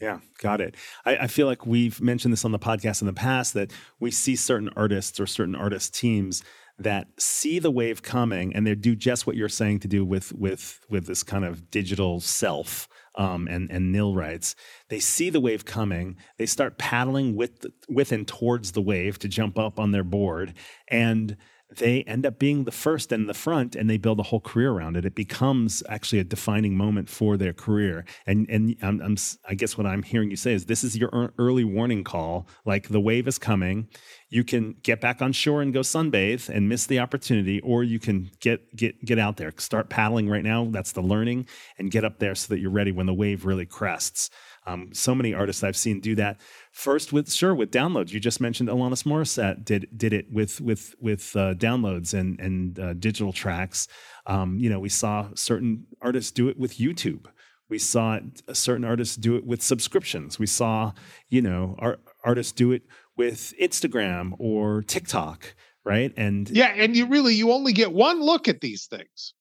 Yeah, 0.00 0.20
got 0.38 0.60
it. 0.60 0.76
I, 1.04 1.16
I, 1.16 1.26
feel 1.26 1.48
like 1.48 1.66
we've 1.66 2.00
mentioned 2.00 2.32
this 2.32 2.44
on 2.44 2.52
the 2.52 2.58
podcast 2.58 3.00
in 3.00 3.06
the 3.06 3.12
past 3.12 3.54
that 3.54 3.72
we 3.98 4.12
see 4.12 4.36
certain 4.36 4.70
artists 4.76 5.18
or 5.18 5.26
certain 5.26 5.56
artist 5.56 5.92
teams 5.92 6.44
that 6.78 7.08
see 7.18 7.58
the 7.58 7.72
wave 7.72 8.02
coming 8.02 8.54
and 8.54 8.64
they 8.64 8.76
do 8.76 8.94
just 8.94 9.26
what 9.26 9.34
you're 9.34 9.48
saying 9.48 9.80
to 9.80 9.88
do 9.88 10.04
with 10.04 10.32
with 10.32 10.80
with 10.88 11.06
this 11.06 11.24
kind 11.24 11.44
of 11.44 11.68
digital 11.72 12.20
self 12.20 12.88
um, 13.16 13.48
and 13.48 13.68
and 13.72 13.90
nil 13.90 14.14
rights. 14.14 14.54
They 14.88 15.00
see 15.00 15.30
the 15.30 15.40
wave 15.40 15.64
coming. 15.64 16.16
They 16.38 16.46
start 16.46 16.78
paddling 16.78 17.34
with 17.34 17.66
with 17.88 18.12
and 18.12 18.26
towards 18.26 18.72
the 18.72 18.82
wave 18.82 19.18
to 19.18 19.28
jump 19.28 19.58
up 19.58 19.80
on 19.80 19.90
their 19.90 20.04
board 20.04 20.54
and 20.86 21.36
they 21.76 22.02
end 22.04 22.24
up 22.24 22.38
being 22.38 22.64
the 22.64 22.72
first 22.72 23.12
and 23.12 23.28
the 23.28 23.34
front 23.34 23.76
and 23.76 23.90
they 23.90 23.98
build 23.98 24.18
a 24.18 24.22
whole 24.22 24.40
career 24.40 24.70
around 24.72 24.96
it. 24.96 25.04
It 25.04 25.14
becomes 25.14 25.82
actually 25.88 26.18
a 26.18 26.24
defining 26.24 26.76
moment 26.76 27.10
for 27.10 27.36
their 27.36 27.52
career. 27.52 28.06
And, 28.26 28.48
and 28.48 28.76
I'm, 28.82 29.00
I'm, 29.02 29.16
i 29.46 29.54
guess 29.54 29.76
what 29.76 29.86
I'm 29.86 30.02
hearing 30.02 30.30
you 30.30 30.36
say 30.36 30.54
is 30.54 30.64
this 30.64 30.82
is 30.82 30.96
your 30.96 31.32
early 31.38 31.64
warning 31.64 32.04
call. 32.04 32.48
Like 32.64 32.88
the 32.88 33.00
wave 33.00 33.28
is 33.28 33.38
coming. 33.38 33.88
You 34.30 34.44
can 34.44 34.76
get 34.82 35.00
back 35.00 35.20
on 35.20 35.32
shore 35.32 35.60
and 35.60 35.72
go 35.72 35.80
sunbathe 35.80 36.48
and 36.48 36.68
miss 36.68 36.86
the 36.86 36.98
opportunity, 36.98 37.60
or 37.60 37.82
you 37.82 37.98
can 37.98 38.30
get, 38.40 38.74
get, 38.76 39.02
get 39.04 39.18
out 39.18 39.36
there, 39.36 39.52
start 39.58 39.90
paddling 39.90 40.28
right 40.28 40.44
now. 40.44 40.68
That's 40.70 40.92
the 40.92 41.02
learning 41.02 41.48
and 41.78 41.90
get 41.90 42.04
up 42.04 42.18
there 42.18 42.34
so 42.34 42.52
that 42.54 42.60
you're 42.60 42.70
ready 42.70 42.92
when 42.92 43.06
the 43.06 43.14
wave 43.14 43.44
really 43.44 43.66
crests. 43.66 44.30
Um, 44.68 44.90
so 44.92 45.14
many 45.14 45.32
artists 45.32 45.64
I've 45.64 45.76
seen 45.76 46.00
do 46.00 46.14
that. 46.16 46.40
First, 46.72 47.12
with 47.12 47.32
sure 47.32 47.54
with 47.54 47.70
downloads. 47.70 48.12
You 48.12 48.20
just 48.20 48.40
mentioned 48.40 48.68
Alanis 48.68 49.04
Morissette 49.04 49.64
did 49.64 49.88
did 49.96 50.12
it 50.12 50.30
with 50.30 50.60
with 50.60 50.94
with 51.00 51.34
uh, 51.34 51.54
downloads 51.54 52.12
and 52.12 52.38
and 52.38 52.78
uh, 52.78 52.92
digital 52.92 53.32
tracks. 53.32 53.88
Um, 54.26 54.58
you 54.58 54.68
know, 54.68 54.78
we 54.78 54.90
saw 54.90 55.28
certain 55.34 55.86
artists 56.02 56.30
do 56.30 56.48
it 56.48 56.58
with 56.58 56.76
YouTube. 56.76 57.26
We 57.70 57.78
saw 57.78 58.18
certain 58.52 58.84
artists 58.84 59.16
do 59.16 59.36
it 59.36 59.46
with 59.46 59.62
subscriptions. 59.62 60.38
We 60.38 60.46
saw, 60.46 60.92
you 61.28 61.42
know, 61.42 61.76
our, 61.78 61.98
artists 62.24 62.52
do 62.52 62.72
it 62.72 62.82
with 63.16 63.52
Instagram 63.60 64.32
or 64.38 64.82
TikTok, 64.82 65.54
right? 65.84 66.12
And 66.16 66.48
yeah, 66.50 66.72
and 66.76 66.94
you 66.94 67.06
really 67.06 67.34
you 67.34 67.52
only 67.52 67.72
get 67.72 67.92
one 67.92 68.20
look 68.20 68.48
at 68.48 68.60
these 68.60 68.86
things 68.86 69.34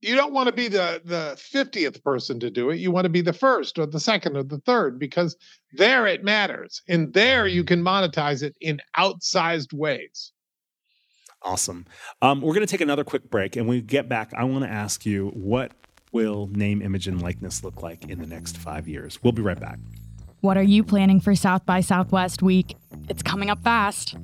you 0.00 0.14
don't 0.14 0.32
want 0.32 0.48
to 0.48 0.52
be 0.52 0.68
the 0.68 1.00
the 1.04 1.36
50th 1.52 2.02
person 2.02 2.38
to 2.40 2.50
do 2.50 2.70
it 2.70 2.76
you 2.76 2.90
want 2.90 3.04
to 3.04 3.10
be 3.10 3.20
the 3.20 3.32
first 3.32 3.78
or 3.78 3.86
the 3.86 4.00
second 4.00 4.36
or 4.36 4.42
the 4.42 4.58
third 4.58 4.98
because 4.98 5.36
there 5.72 6.06
it 6.06 6.24
matters 6.24 6.82
and 6.88 7.12
there 7.12 7.46
you 7.46 7.64
can 7.64 7.82
monetize 7.82 8.42
it 8.42 8.56
in 8.60 8.80
outsized 8.96 9.72
ways. 9.72 10.32
Awesome. 11.42 11.86
Um, 12.20 12.40
we're 12.40 12.54
going 12.54 12.66
to 12.66 12.70
take 12.70 12.80
another 12.80 13.04
quick 13.04 13.30
break 13.30 13.56
and 13.56 13.66
when 13.66 13.76
we 13.76 13.82
get 13.82 14.08
back 14.08 14.32
i 14.34 14.44
want 14.44 14.64
to 14.64 14.70
ask 14.70 15.06
you 15.06 15.28
what 15.28 15.72
will 16.12 16.48
name 16.48 16.80
image 16.82 17.06
and 17.06 17.20
likeness 17.20 17.62
look 17.62 17.82
like 17.82 18.08
in 18.08 18.18
the 18.18 18.26
next 18.26 18.56
five 18.56 18.88
years? 18.88 19.22
We'll 19.22 19.32
be 19.32 19.42
right 19.42 19.60
back. 19.60 19.78
What 20.40 20.56
are 20.56 20.62
you 20.62 20.82
planning 20.82 21.20
for 21.20 21.34
south 21.34 21.66
by 21.66 21.80
southwest 21.80 22.42
week? 22.42 22.76
It's 23.08 23.22
coming 23.22 23.50
up 23.50 23.62
fast. 23.62 24.16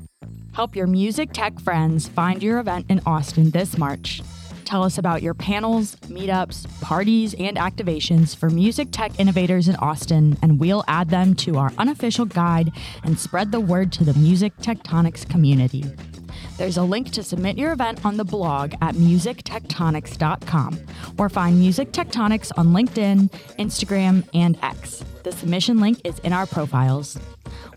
Help 0.52 0.76
your 0.76 0.86
music 0.86 1.30
tech 1.32 1.58
friends 1.60 2.08
find 2.08 2.42
your 2.42 2.58
event 2.58 2.86
in 2.88 3.00
austin 3.04 3.50
this 3.50 3.76
march 3.76 4.22
Tell 4.64 4.82
us 4.82 4.98
about 4.98 5.22
your 5.22 5.34
panels, 5.34 5.96
meetups, 6.06 6.80
parties, 6.80 7.34
and 7.34 7.56
activations 7.56 8.34
for 8.34 8.48
music 8.48 8.88
tech 8.90 9.18
innovators 9.20 9.68
in 9.68 9.76
Austin, 9.76 10.38
and 10.42 10.58
we'll 10.58 10.84
add 10.88 11.10
them 11.10 11.34
to 11.36 11.58
our 11.58 11.72
unofficial 11.78 12.24
guide 12.24 12.72
and 13.02 13.18
spread 13.18 13.52
the 13.52 13.60
word 13.60 13.92
to 13.92 14.04
the 14.04 14.14
music 14.14 14.56
tectonics 14.58 15.28
community. 15.28 15.84
There's 16.56 16.76
a 16.76 16.82
link 16.82 17.10
to 17.12 17.22
submit 17.22 17.58
your 17.58 17.72
event 17.72 18.04
on 18.04 18.16
the 18.16 18.24
blog 18.24 18.74
at 18.80 18.94
musictectonics.com 18.94 20.80
or 21.18 21.28
find 21.28 21.58
Music 21.58 21.92
Tectonics 21.92 22.52
on 22.56 22.68
LinkedIn, 22.68 23.30
Instagram, 23.58 24.28
and 24.34 24.58
X. 24.62 25.04
The 25.24 25.32
submission 25.32 25.80
link 25.80 26.00
is 26.04 26.18
in 26.20 26.32
our 26.32 26.46
profiles. 26.46 27.18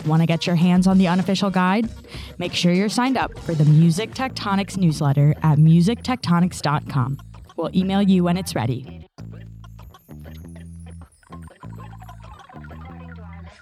Want 0.07 0.21
to 0.21 0.25
get 0.25 0.47
your 0.47 0.55
hands 0.55 0.87
on 0.87 0.97
the 0.97 1.07
unofficial 1.07 1.49
guide? 1.49 1.89
Make 2.37 2.53
sure 2.53 2.71
you're 2.71 2.89
signed 2.89 3.17
up 3.17 3.37
for 3.39 3.53
the 3.53 3.65
Music 3.65 4.11
Tectonics 4.11 4.77
newsletter 4.77 5.35
at 5.43 5.57
musictectonics.com. 5.57 7.19
We'll 7.57 7.75
email 7.75 8.01
you 8.01 8.23
when 8.23 8.37
it's 8.37 8.55
ready. 8.55 9.06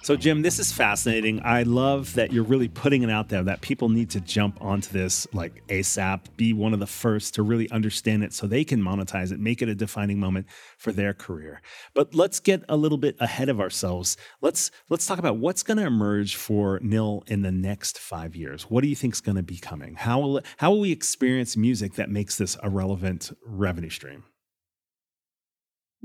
So, 0.05 0.15
Jim, 0.15 0.43
this 0.43 0.59
is 0.59 0.71
fascinating. 0.71 1.41
I 1.43 1.63
love 1.63 2.13
that 2.13 2.31
you're 2.31 2.43
really 2.43 2.67
putting 2.67 3.01
it 3.01 3.09
out 3.09 3.29
there 3.29 3.41
that 3.41 3.61
people 3.61 3.89
need 3.89 4.11
to 4.11 4.21
jump 4.21 4.55
onto 4.61 4.91
this 4.91 5.25
like 5.33 5.65
ASAP, 5.69 6.19
be 6.37 6.53
one 6.53 6.75
of 6.75 6.79
the 6.79 6.85
first 6.85 7.33
to 7.33 7.41
really 7.41 7.67
understand 7.71 8.23
it 8.23 8.31
so 8.31 8.45
they 8.45 8.63
can 8.63 8.79
monetize 8.79 9.31
it, 9.31 9.39
make 9.39 9.63
it 9.63 9.67
a 9.67 9.73
defining 9.73 10.19
moment 10.19 10.45
for 10.77 10.91
their 10.91 11.15
career. 11.15 11.59
But 11.95 12.13
let's 12.13 12.39
get 12.39 12.63
a 12.69 12.77
little 12.77 12.99
bit 12.99 13.15
ahead 13.19 13.49
of 13.49 13.59
ourselves. 13.59 14.15
Let's 14.41 14.69
let's 14.91 15.07
talk 15.07 15.17
about 15.17 15.37
what's 15.37 15.63
going 15.63 15.77
to 15.77 15.87
emerge 15.87 16.35
for 16.35 16.79
Nil 16.83 17.23
in 17.25 17.41
the 17.41 17.51
next 17.51 17.97
5 17.97 18.35
years. 18.35 18.69
What 18.69 18.83
do 18.83 18.87
you 18.87 18.95
think 18.95 19.15
is 19.15 19.21
going 19.21 19.37
to 19.37 19.41
be 19.41 19.57
coming? 19.57 19.95
How 19.95 20.19
will 20.19 20.41
how 20.57 20.69
will 20.69 20.81
we 20.81 20.91
experience 20.91 21.57
music 21.57 21.95
that 21.95 22.11
makes 22.11 22.37
this 22.37 22.55
a 22.61 22.69
relevant 22.69 23.35
revenue 23.43 23.89
stream? 23.89 24.23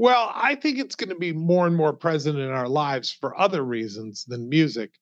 Well, 0.00 0.32
I 0.34 0.54
think 0.54 0.78
it's 0.78 0.96
going 0.96 1.10
to 1.10 1.14
be 1.14 1.34
more 1.34 1.66
and 1.66 1.76
more 1.76 1.92
present 1.92 2.38
in 2.38 2.48
our 2.48 2.70
lives 2.70 3.10
for 3.12 3.38
other 3.38 3.62
reasons 3.62 4.24
than 4.24 4.48
music. 4.48 4.94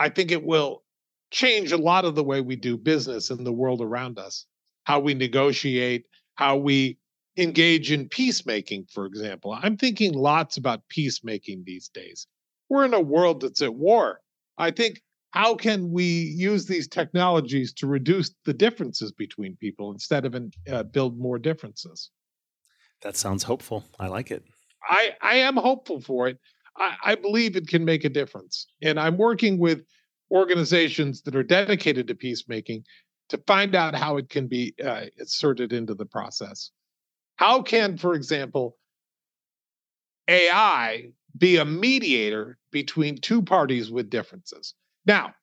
I 0.00 0.08
think 0.08 0.32
it 0.32 0.42
will 0.42 0.82
change 1.30 1.70
a 1.70 1.76
lot 1.76 2.04
of 2.04 2.16
the 2.16 2.24
way 2.24 2.40
we 2.40 2.56
do 2.56 2.76
business 2.76 3.30
in 3.30 3.44
the 3.44 3.52
world 3.52 3.80
around 3.80 4.18
us, 4.18 4.46
how 4.82 4.98
we 4.98 5.14
negotiate, 5.14 6.06
how 6.34 6.56
we 6.56 6.98
engage 7.36 7.92
in 7.92 8.08
peacemaking, 8.08 8.86
for 8.92 9.06
example. 9.06 9.56
I'm 9.62 9.76
thinking 9.76 10.12
lots 10.12 10.56
about 10.56 10.88
peacemaking 10.88 11.62
these 11.64 11.88
days. 11.88 12.26
We're 12.68 12.86
in 12.86 12.94
a 12.94 13.00
world 13.00 13.42
that's 13.42 13.62
at 13.62 13.76
war. 13.76 14.22
I 14.58 14.72
think 14.72 15.02
how 15.30 15.54
can 15.54 15.92
we 15.92 16.04
use 16.04 16.66
these 16.66 16.88
technologies 16.88 17.72
to 17.74 17.86
reduce 17.86 18.34
the 18.44 18.54
differences 18.54 19.12
between 19.12 19.54
people 19.54 19.92
instead 19.92 20.24
of 20.24 20.34
uh, 20.68 20.82
build 20.82 21.16
more 21.16 21.38
differences? 21.38 22.10
That 23.02 23.16
sounds 23.16 23.42
hopeful. 23.42 23.84
I 23.98 24.08
like 24.08 24.30
it. 24.30 24.44
I, 24.88 25.12
I 25.20 25.34
am 25.36 25.56
hopeful 25.56 26.00
for 26.00 26.28
it. 26.28 26.38
I, 26.76 26.96
I 27.04 27.14
believe 27.14 27.56
it 27.56 27.68
can 27.68 27.84
make 27.84 28.04
a 28.04 28.08
difference. 28.08 28.66
And 28.82 28.98
I'm 28.98 29.16
working 29.16 29.58
with 29.58 29.84
organizations 30.30 31.22
that 31.22 31.36
are 31.36 31.42
dedicated 31.42 32.06
to 32.08 32.14
peacemaking 32.14 32.84
to 33.28 33.38
find 33.46 33.74
out 33.74 33.94
how 33.94 34.16
it 34.16 34.28
can 34.28 34.46
be 34.46 34.74
uh, 34.84 35.06
inserted 35.18 35.72
into 35.72 35.94
the 35.94 36.06
process. 36.06 36.70
How 37.36 37.62
can, 37.62 37.96
for 37.96 38.14
example, 38.14 38.76
AI 40.28 41.08
be 41.36 41.56
a 41.56 41.64
mediator 41.64 42.58
between 42.70 43.18
two 43.18 43.42
parties 43.42 43.90
with 43.90 44.10
differences? 44.10 44.74
Now, 45.06 45.34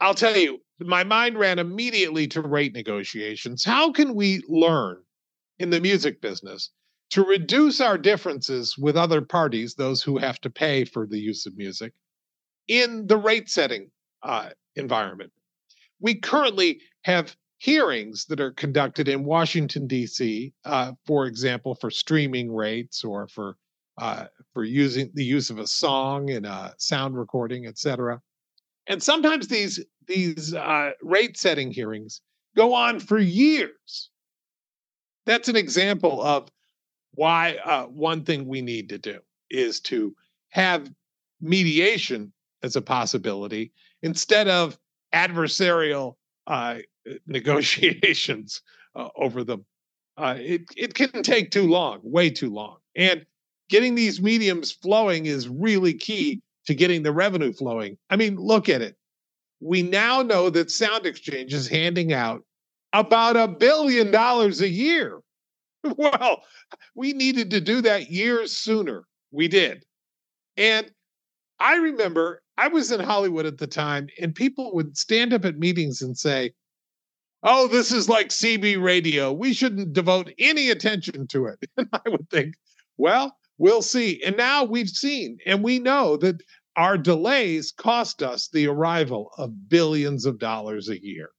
I'll 0.00 0.14
tell 0.14 0.36
you, 0.36 0.60
my 0.78 1.04
mind 1.04 1.38
ran 1.38 1.58
immediately 1.58 2.26
to 2.28 2.40
rate 2.40 2.72
negotiations. 2.72 3.64
How 3.64 3.92
can 3.92 4.14
we 4.14 4.42
learn 4.48 5.02
in 5.60 5.68
the 5.68 5.80
music 5.80 6.22
business 6.22 6.70
to 7.10 7.22
reduce 7.22 7.80
our 7.80 7.98
differences 7.98 8.78
with 8.78 8.96
other 8.96 9.20
parties, 9.20 9.74
those 9.74 10.02
who 10.02 10.16
have 10.16 10.40
to 10.40 10.48
pay 10.48 10.84
for 10.84 11.06
the 11.06 11.18
use 11.18 11.44
of 11.44 11.56
music, 11.56 11.92
in 12.66 13.06
the 13.06 13.16
rate 13.16 13.50
setting 13.50 13.90
uh, 14.22 14.48
environment. 14.76 15.30
We 16.00 16.14
currently 16.14 16.80
have 17.02 17.36
hearings 17.58 18.24
that 18.26 18.40
are 18.40 18.52
conducted 18.52 19.06
in 19.06 19.24
Washington, 19.24 19.86
D.C., 19.86 20.54
uh, 20.64 20.92
for 21.04 21.26
example, 21.26 21.74
for 21.74 21.90
streaming 21.90 22.52
rates 22.52 23.04
or 23.04 23.28
for 23.28 23.56
uh, 23.98 24.26
for 24.54 24.64
using 24.64 25.10
the 25.12 25.24
use 25.24 25.50
of 25.50 25.58
a 25.58 25.66
song 25.66 26.30
in 26.30 26.46
a 26.46 26.72
sound 26.78 27.18
recording, 27.18 27.66
et 27.66 27.76
cetera. 27.76 28.18
And 28.86 29.02
sometimes 29.02 29.48
these 29.48 29.84
these 30.06 30.54
uh, 30.54 30.92
rate 31.02 31.36
setting 31.36 31.70
hearings 31.70 32.22
go 32.56 32.72
on 32.72 32.98
for 32.98 33.18
years 33.18 34.09
that's 35.26 35.48
an 35.48 35.56
example 35.56 36.22
of 36.22 36.50
why 37.14 37.56
uh, 37.64 37.84
one 37.86 38.24
thing 38.24 38.46
we 38.46 38.62
need 38.62 38.88
to 38.88 38.98
do 38.98 39.18
is 39.50 39.80
to 39.80 40.14
have 40.50 40.90
mediation 41.40 42.32
as 42.62 42.76
a 42.76 42.82
possibility 42.82 43.72
instead 44.02 44.48
of 44.48 44.78
adversarial 45.14 46.16
uh, 46.46 46.78
negotiations 47.26 48.62
uh, 48.94 49.08
over 49.16 49.44
them. 49.44 49.64
Uh, 50.16 50.36
it 50.38 50.62
it 50.76 50.94
can 50.94 51.22
take 51.22 51.50
too 51.50 51.68
long, 51.68 52.00
way 52.02 52.28
too 52.28 52.50
long, 52.50 52.76
and 52.94 53.24
getting 53.70 53.94
these 53.94 54.20
mediums 54.20 54.70
flowing 54.70 55.24
is 55.26 55.48
really 55.48 55.94
key 55.94 56.42
to 56.66 56.74
getting 56.74 57.02
the 57.02 57.12
revenue 57.12 57.52
flowing. 57.52 57.96
I 58.10 58.16
mean, 58.16 58.36
look 58.36 58.68
at 58.68 58.82
it. 58.82 58.96
We 59.60 59.82
now 59.82 60.22
know 60.22 60.50
that 60.50 60.68
SoundExchange 60.68 61.52
is 61.52 61.68
handing 61.68 62.12
out 62.12 62.44
about 62.92 63.36
a 63.36 63.48
billion 63.48 64.10
dollars 64.10 64.60
a 64.60 64.68
year. 64.68 65.20
Well, 65.96 66.42
we 66.94 67.14
needed 67.14 67.50
to 67.52 67.60
do 67.62 67.80
that 67.80 68.10
years 68.10 68.54
sooner. 68.54 69.04
We 69.30 69.48
did. 69.48 69.82
And 70.58 70.92
I 71.58 71.76
remember 71.76 72.42
I 72.58 72.68
was 72.68 72.92
in 72.92 73.00
Hollywood 73.00 73.46
at 73.46 73.56
the 73.56 73.66
time, 73.66 74.08
and 74.20 74.34
people 74.34 74.74
would 74.74 74.98
stand 74.98 75.32
up 75.32 75.46
at 75.46 75.58
meetings 75.58 76.02
and 76.02 76.18
say, 76.18 76.52
Oh, 77.42 77.68
this 77.68 77.90
is 77.90 78.08
like 78.08 78.28
CB 78.28 78.82
radio. 78.82 79.32
We 79.32 79.54
shouldn't 79.54 79.94
devote 79.94 80.30
any 80.38 80.68
attention 80.68 81.26
to 81.28 81.46
it. 81.46 81.58
And 81.78 81.88
I 81.92 82.08
would 82.10 82.28
think, 82.28 82.54
well, 82.98 83.34
we'll 83.56 83.80
see. 83.82 84.22
And 84.22 84.36
now 84.36 84.64
we've 84.64 84.90
seen, 84.90 85.38
and 85.46 85.64
we 85.64 85.78
know 85.78 86.18
that 86.18 86.42
our 86.76 86.98
delays 86.98 87.72
cost 87.72 88.22
us 88.22 88.48
the 88.48 88.66
arrival 88.66 89.30
of 89.38 89.68
billions 89.70 90.26
of 90.26 90.38
dollars 90.38 90.90
a 90.90 91.02
year. 91.02 91.30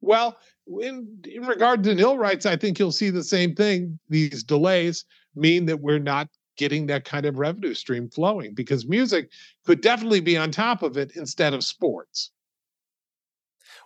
Well, 0.00 0.38
in, 0.80 1.08
in 1.30 1.46
regard 1.46 1.82
to 1.84 1.94
nil 1.94 2.18
rights, 2.18 2.46
I 2.46 2.56
think 2.56 2.78
you'll 2.78 2.92
see 2.92 3.10
the 3.10 3.24
same 3.24 3.54
thing. 3.54 3.98
These 4.08 4.44
delays 4.44 5.04
mean 5.34 5.66
that 5.66 5.80
we're 5.80 5.98
not 5.98 6.28
getting 6.56 6.86
that 6.86 7.04
kind 7.04 7.24
of 7.24 7.38
revenue 7.38 7.72
stream 7.72 8.10
flowing 8.10 8.52
because 8.52 8.86
music 8.86 9.30
could 9.64 9.80
definitely 9.80 10.20
be 10.20 10.36
on 10.36 10.50
top 10.50 10.82
of 10.82 10.96
it 10.96 11.12
instead 11.14 11.54
of 11.54 11.64
sports. 11.64 12.32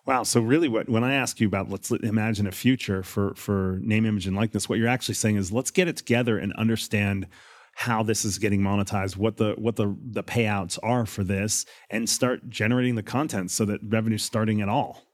Wow. 0.04 0.24
So 0.24 0.40
really 0.40 0.68
what 0.68 0.88
when 0.88 1.04
I 1.04 1.14
ask 1.14 1.38
you 1.38 1.46
about 1.46 1.70
let's 1.70 1.90
imagine 1.90 2.48
a 2.48 2.52
future 2.52 3.04
for 3.04 3.34
for 3.34 3.78
name, 3.82 4.04
image, 4.04 4.26
and 4.26 4.34
likeness, 4.34 4.68
what 4.68 4.78
you're 4.78 4.88
actually 4.88 5.14
saying 5.14 5.36
is 5.36 5.52
let's 5.52 5.70
get 5.70 5.86
it 5.86 5.96
together 5.96 6.38
and 6.38 6.52
understand 6.54 7.28
how 7.74 8.02
this 8.02 8.24
is 8.24 8.38
getting 8.38 8.60
monetized, 8.60 9.16
what 9.16 9.36
the 9.36 9.54
what 9.58 9.76
the 9.76 9.96
the 10.10 10.24
payouts 10.24 10.78
are 10.82 11.06
for 11.06 11.22
this, 11.22 11.64
and 11.88 12.08
start 12.08 12.48
generating 12.48 12.96
the 12.96 13.02
content 13.02 13.50
so 13.52 13.64
that 13.64 13.80
revenue's 13.84 14.24
starting 14.24 14.60
at 14.60 14.68
all. 14.68 15.11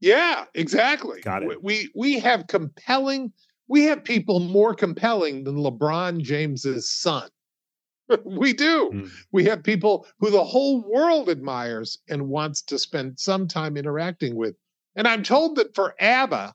Yeah, 0.00 0.44
exactly. 0.54 1.20
Got 1.22 1.42
it. 1.42 1.62
We 1.62 1.90
we 1.94 2.18
have 2.20 2.46
compelling. 2.46 3.32
We 3.68 3.84
have 3.84 4.04
people 4.04 4.40
more 4.40 4.74
compelling 4.74 5.44
than 5.44 5.56
LeBron 5.56 6.22
James's 6.22 6.90
son. 6.90 7.28
we 8.24 8.52
do. 8.52 8.90
Mm. 8.92 9.10
We 9.32 9.44
have 9.44 9.62
people 9.62 10.06
who 10.20 10.30
the 10.30 10.44
whole 10.44 10.82
world 10.82 11.28
admires 11.28 11.98
and 12.08 12.28
wants 12.28 12.62
to 12.62 12.78
spend 12.78 13.18
some 13.18 13.48
time 13.48 13.76
interacting 13.76 14.36
with. 14.36 14.54
And 14.94 15.08
I'm 15.08 15.22
told 15.22 15.56
that 15.56 15.74
for 15.74 15.94
ABBA, 16.00 16.54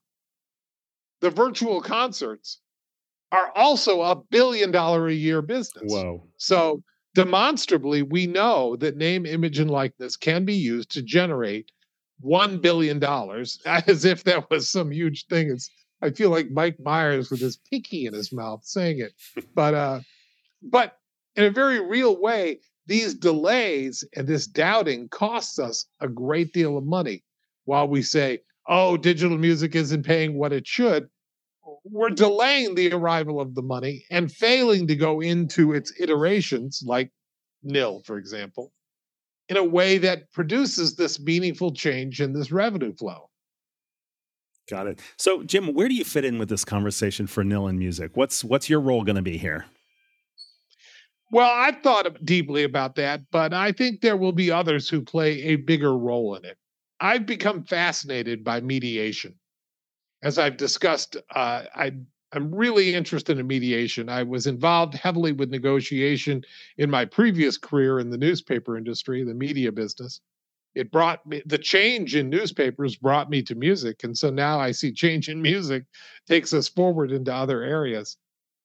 the 1.20 1.30
virtual 1.30 1.82
concerts 1.82 2.60
are 3.32 3.52
also 3.56 4.02
a 4.02 4.16
billion 4.16 4.72
dollar 4.72 5.08
a 5.08 5.14
year 5.14 5.42
business. 5.42 5.92
Whoa. 5.92 6.28
So 6.38 6.84
demonstrably, 7.14 8.02
we 8.02 8.28
know 8.28 8.76
that 8.78 8.98
name, 8.98 9.26
image, 9.26 9.60
and 9.60 9.70
likeness 9.70 10.16
can 10.18 10.46
be 10.46 10.56
used 10.56 10.92
to 10.92 11.02
generate 11.02 11.72
one 12.22 12.60
billion 12.60 13.00
dollars, 13.00 13.60
as 13.66 14.06
if 14.06 14.24
that 14.26 14.50
was 14.50 14.70
some 14.70 14.92
huge 14.92 15.26
thing. 15.28 15.50
It's 15.52 15.70
I 16.02 16.10
feel 16.10 16.32
like 16.32 16.50
Mike 16.50 16.80
Myers 16.80 17.30
with 17.30 17.42
his 17.42 17.58
pinky 17.70 18.06
in 18.06 18.14
his 18.14 18.34
mouth 18.34 18.64
saying 18.64 19.00
it, 19.00 19.14
but 19.54 19.74
uh, 19.74 20.00
but 20.64 20.98
in 21.36 21.44
a 21.44 21.52
very 21.52 21.80
real 21.80 22.20
way, 22.20 22.60
these 22.88 23.14
delays 23.14 24.04
and 24.16 24.28
this 24.28 24.48
doubting 24.48 25.10
costs 25.10 25.60
us 25.60 25.86
a 26.00 26.08
great 26.08 26.54
deal 26.54 26.78
of 26.78 26.86
money. 26.86 27.24
While 27.66 27.88
we 27.88 28.02
say, 28.02 28.40
"Oh, 28.68 28.98
digital 28.98 29.38
music 29.38 29.76
isn't 29.76 30.04
paying 30.04 30.38
what 30.38 30.54
it 30.54 30.68
should," 30.68 31.10
we're 31.84 32.10
delaying 32.10 32.76
the 32.76 32.92
arrival 32.92 33.40
of 33.40 33.56
the 33.56 33.62
money 33.62 34.06
and 34.10 34.32
failing 34.32 34.88
to 34.88 34.96
go 34.96 35.22
into 35.22 35.74
its 35.74 35.94
iterations, 36.00 36.84
like 36.86 37.12
nil, 37.64 38.02
for 38.06 38.18
example, 38.18 38.74
in 39.52 39.58
a 39.58 39.64
way 39.64 39.98
that 39.98 40.32
produces 40.32 40.96
this 40.96 41.20
meaningful 41.20 41.74
change 41.74 42.22
in 42.22 42.32
this 42.32 42.54
revenue 42.54 42.94
flow. 42.94 43.30
Got 44.70 44.88
it. 44.88 45.02
So, 45.18 45.44
Jim, 45.44 45.74
where 45.74 45.90
do 45.90 45.94
you 45.94 46.06
fit 46.06 46.24
in 46.24 46.40
with 46.40 46.48
this 46.48 46.64
conversation 46.64 47.28
for 47.28 47.44
Nil 47.44 47.68
and 47.68 47.78
music? 47.78 48.12
What's 48.16 48.46
what's 48.46 48.70
your 48.70 48.80
role 48.80 49.04
going 49.04 49.18
to 49.18 49.22
be 49.22 49.38
here? 49.38 49.66
Well, 51.34 51.50
I've 51.50 51.82
thought 51.82 52.24
deeply 52.24 52.64
about 52.64 52.96
that, 52.96 53.24
but 53.30 53.54
I 53.54 53.74
think 53.74 54.00
there 54.00 54.16
will 54.16 54.32
be 54.32 54.50
others 54.50 54.88
who 54.88 55.02
play 55.02 55.42
a 55.44 55.58
bigger 55.58 55.98
role 55.98 56.36
in 56.36 56.46
it. 56.46 56.58
I've 57.02 57.26
become 57.26 57.64
fascinated 57.66 58.46
by 58.46 58.62
mediation. 58.62 59.36
As 60.24 60.38
I've 60.38 60.56
discussed, 60.56 61.18
uh, 61.36 61.64
I, 61.76 61.92
I'm 62.34 62.54
really 62.54 62.94
interested 62.94 63.38
in 63.38 63.48
mediation. 63.48 64.10
I 64.10 64.24
was 64.24 64.48
involved 64.48 64.94
heavily 64.94 65.34
with 65.34 65.50
negotiation 65.50 66.44
in 66.78 66.90
my 66.90 67.06
previous 67.06 67.58
career 67.58 68.00
in 68.00 68.10
the 68.10 68.18
newspaper 68.18 68.78
industry, 68.78 69.24
the 69.24 69.34
media 69.34 69.72
business. 69.72 70.22
It 70.74 70.92
brought 70.92 71.26
me 71.26 71.42
the 71.46 71.58
change 71.58 72.16
in 72.16 72.30
newspapers 72.30 72.96
brought 72.96 73.30
me 73.30 73.42
to 73.44 73.56
music. 73.56 74.06
And 74.06 74.18
so 74.18 74.30
now 74.30 74.60
I 74.60 74.72
see 74.72 74.94
change 74.94 75.28
in 75.28 75.42
music 75.42 75.84
takes 76.28 76.54
us 76.54 76.70
forward 76.70 77.12
into 77.12 77.34
other 77.34 77.62
areas 77.62 78.16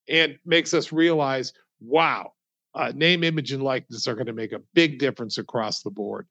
and 0.08 0.38
makes 0.44 0.72
us 0.72 0.92
realize 0.92 1.52
wow, 1.80 2.32
uh, 2.74 2.92
name, 2.94 3.24
image, 3.24 3.50
and 3.50 3.62
likeness 3.62 4.06
are 4.06 4.14
going 4.14 4.26
to 4.26 4.32
make 4.32 4.52
a 4.52 4.62
big 4.72 5.00
difference 5.00 5.38
across 5.38 5.82
the 5.82 5.90
board. 5.90 6.28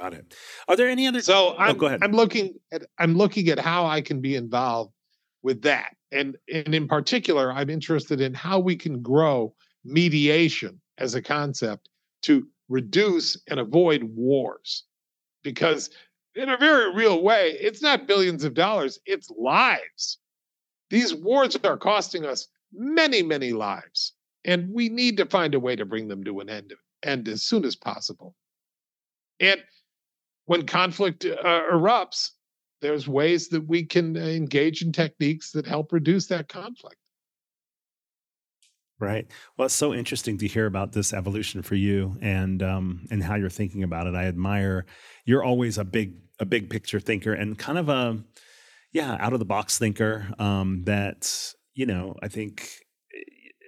Got 0.00 0.14
it. 0.14 0.34
Are 0.66 0.74
there 0.74 0.88
any 0.88 1.06
other? 1.06 1.20
So 1.20 1.50
oh, 1.50 1.56
I'm, 1.58 1.76
go 1.76 1.86
ahead. 1.86 2.00
I'm 2.02 2.12
looking 2.12 2.54
at 2.72 2.82
I'm 2.98 3.14
looking 3.14 3.48
at 3.48 3.60
how 3.60 3.86
I 3.86 4.00
can 4.00 4.20
be 4.20 4.34
involved 4.34 4.92
with 5.42 5.62
that, 5.62 5.96
and 6.10 6.36
and 6.52 6.74
in 6.74 6.88
particular, 6.88 7.52
I'm 7.52 7.70
interested 7.70 8.20
in 8.20 8.34
how 8.34 8.58
we 8.58 8.76
can 8.76 9.02
grow 9.02 9.54
mediation 9.84 10.80
as 10.98 11.14
a 11.14 11.22
concept 11.22 11.88
to 12.22 12.46
reduce 12.68 13.36
and 13.48 13.58
avoid 13.58 14.04
wars, 14.04 14.84
because 15.42 15.90
in 16.34 16.48
a 16.48 16.56
very 16.56 16.94
real 16.94 17.22
way, 17.22 17.56
it's 17.60 17.82
not 17.82 18.06
billions 18.06 18.44
of 18.44 18.54
dollars; 18.54 18.98
it's 19.06 19.30
lives. 19.30 20.18
These 20.90 21.14
wars 21.14 21.56
are 21.64 21.78
costing 21.78 22.24
us 22.24 22.48
many, 22.72 23.22
many 23.22 23.52
lives 23.52 24.12
and 24.44 24.72
we 24.72 24.88
need 24.88 25.16
to 25.16 25.26
find 25.26 25.54
a 25.54 25.60
way 25.60 25.76
to 25.76 25.84
bring 25.84 26.08
them 26.08 26.24
to 26.24 26.40
an 26.40 26.48
end 26.48 26.74
end 27.02 27.28
as 27.28 27.42
soon 27.42 27.64
as 27.64 27.74
possible. 27.74 28.34
And 29.40 29.62
when 30.46 30.66
conflict 30.66 31.24
uh, 31.24 31.62
erupts, 31.72 32.30
there's 32.82 33.08
ways 33.08 33.48
that 33.48 33.66
we 33.66 33.84
can 33.84 34.16
engage 34.16 34.82
in 34.82 34.92
techniques 34.92 35.52
that 35.52 35.66
help 35.66 35.92
reduce 35.92 36.26
that 36.26 36.48
conflict. 36.48 36.96
Right. 38.98 39.26
Well, 39.56 39.66
it's 39.66 39.74
so 39.74 39.94
interesting 39.94 40.38
to 40.38 40.46
hear 40.46 40.66
about 40.66 40.92
this 40.92 41.12
evolution 41.12 41.62
for 41.62 41.74
you 41.74 42.16
and 42.20 42.62
um, 42.62 43.06
and 43.10 43.22
how 43.22 43.34
you're 43.34 43.50
thinking 43.50 43.82
about 43.82 44.06
it. 44.06 44.14
I 44.14 44.26
admire 44.26 44.86
you're 45.24 45.42
always 45.42 45.78
a 45.78 45.84
big 45.84 46.14
a 46.38 46.44
big 46.44 46.70
picture 46.70 47.00
thinker 47.00 47.32
and 47.32 47.58
kind 47.58 47.78
of 47.78 47.88
a 47.88 48.22
yeah 48.92 49.16
out 49.18 49.32
of 49.32 49.40
the 49.40 49.44
box 49.44 49.76
thinker 49.78 50.28
um, 50.38 50.84
that 50.84 51.52
you 51.74 51.86
know 51.86 52.14
I 52.22 52.28
think 52.28 52.81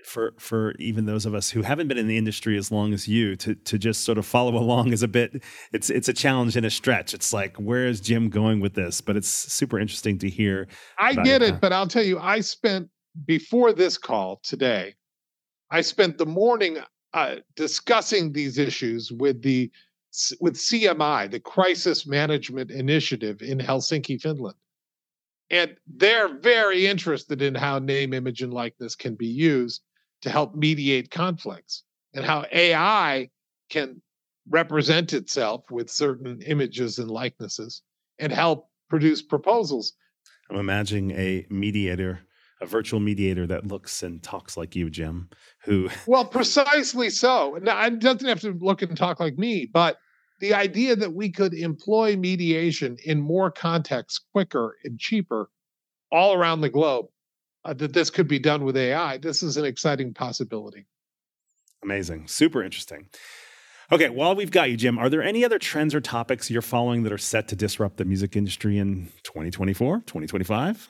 for 0.05 0.35
for 0.39 0.73
even 0.79 1.07
those 1.07 1.27
of 1.27 1.35
us 1.35 1.51
who 1.51 1.63
haven't 1.63 1.89
been 1.89 1.99
in 1.99 2.07
the 2.07 2.17
industry 2.17 2.57
as 2.57 2.71
long 2.71 2.93
as 2.93 3.09
you 3.09 3.37
to 3.37 3.55
to 3.55 3.79
just 3.79 4.05
sort 4.05 4.19
of 4.19 4.27
follow 4.27 4.57
along 4.65 4.93
is 4.93 5.03
a 5.03 5.09
bit 5.09 5.43
it's 5.73 5.91
it's 5.91 6.09
a 6.09 6.13
challenge 6.13 6.57
and 6.57 6.67
a 6.67 6.71
stretch. 6.71 7.15
It's 7.15 7.33
like 7.33 7.57
where 7.57 7.87
is 7.87 8.01
Jim 8.01 8.29
going 8.29 8.61
with 8.61 8.75
this? 8.75 9.01
But 9.01 9.17
it's 9.17 9.29
super 9.29 9.79
interesting 9.79 10.19
to 10.19 10.29
hear. 10.29 10.69
I 10.99 11.15
get 11.15 11.43
it, 11.43 11.61
but 11.61 11.73
I'll 11.73 11.89
tell 11.89 12.05
you, 12.05 12.19
I 12.19 12.41
spent 12.41 12.89
before 13.27 13.73
this 13.73 13.97
call 13.97 14.41
today, 14.43 14.95
I 15.71 15.81
spent 15.81 16.19
the 16.19 16.27
morning 16.27 16.79
uh, 17.13 17.37
discussing 17.57 18.33
these 18.33 18.59
issues 18.59 19.13
with 19.13 19.43
the 19.43 19.71
with 20.41 20.55
CMI, 20.55 21.31
the 21.31 21.41
Crisis 21.41 22.07
Management 22.07 22.71
Initiative 22.71 23.43
in 23.43 23.59
Helsinki, 23.59 24.21
Finland. 24.21 24.57
And 25.51 25.77
they're 25.87 26.39
very 26.39 26.87
interested 26.87 27.43
in 27.43 27.55
how 27.55 27.79
name, 27.79 28.13
image, 28.13 28.43
and 28.43 28.55
likeness 28.55 28.97
can 28.97 29.15
be 29.15 29.27
used 29.27 29.83
to 30.25 30.31
help 30.31 30.55
mediate 30.55 31.11
conflicts 31.11 31.85
and 32.15 32.25
how 32.25 32.47
AI 32.51 33.29
can 33.69 34.01
represent 34.49 35.13
itself 35.13 35.71
with 35.71 35.91
certain 35.91 36.41
images 36.47 36.99
and 36.99 37.11
likenesses 37.11 37.83
and 38.19 38.33
help 38.33 38.71
produce 38.89 39.21
proposals. 39.21 39.93
I'm 40.49 40.57
imagining 40.57 41.11
a 41.11 41.47
mediator, 41.51 42.21
a 42.63 42.67
virtual 42.67 43.01
mediator 43.01 43.47
that 43.49 43.67
looks 43.67 44.03
and 44.03 44.23
talks 44.23 44.57
like 44.57 44.75
you, 44.75 44.89
Jim, 44.89 45.29
who. 45.63 45.91
Well, 46.07 46.25
precisely 46.25 47.11
so. 47.11 47.59
Now, 47.61 47.85
it 47.85 47.99
doesn't 47.99 48.27
have 48.27 48.41
to 48.41 48.57
look 48.59 48.81
and 48.81 48.97
talk 48.97 49.21
like 49.21 49.37
me, 49.37 49.69
but 49.71 49.99
the 50.41 50.55
idea 50.55 50.97
that 50.97 51.13
we 51.13 51.31
could 51.31 51.53
employ 51.53 52.17
mediation 52.17 52.97
in 53.05 53.21
more 53.21 53.51
contexts 53.51 54.25
quicker 54.33 54.75
and 54.85 54.99
cheaper 54.99 55.51
all 56.11 56.33
around 56.33 56.63
the 56.63 56.71
globe 56.71 57.07
uh, 57.65 57.75
that 57.75 57.93
this 57.93 58.11
could 58.11 58.29
be 58.29 58.39
done 58.39 58.65
with 58.65 58.77
AI, 58.77 59.19
this 59.19 59.43
is 59.43 59.57
an 59.57 59.65
exciting 59.65 60.13
possibility. 60.15 60.87
Amazing. 61.83 62.29
Super 62.29 62.63
interesting. 62.63 63.09
Okay, 63.93 64.09
while 64.09 64.35
we've 64.35 64.51
got 64.51 64.71
you, 64.71 64.77
Jim, 64.77 64.99
are 64.99 65.11
there 65.11 65.23
any 65.23 65.45
other 65.45 65.59
trends 65.59 65.95
or 65.95 66.01
topics 66.01 66.51
you're 66.51 66.63
following 66.63 67.03
that 67.03 67.13
are 67.13 67.19
set 67.19 67.49
to 67.49 67.57
disrupt 67.57 67.99
the 67.99 68.05
music 68.05 68.35
industry 68.35 68.79
in 68.79 69.11
2024, 69.25 69.99
2025? 70.07 70.89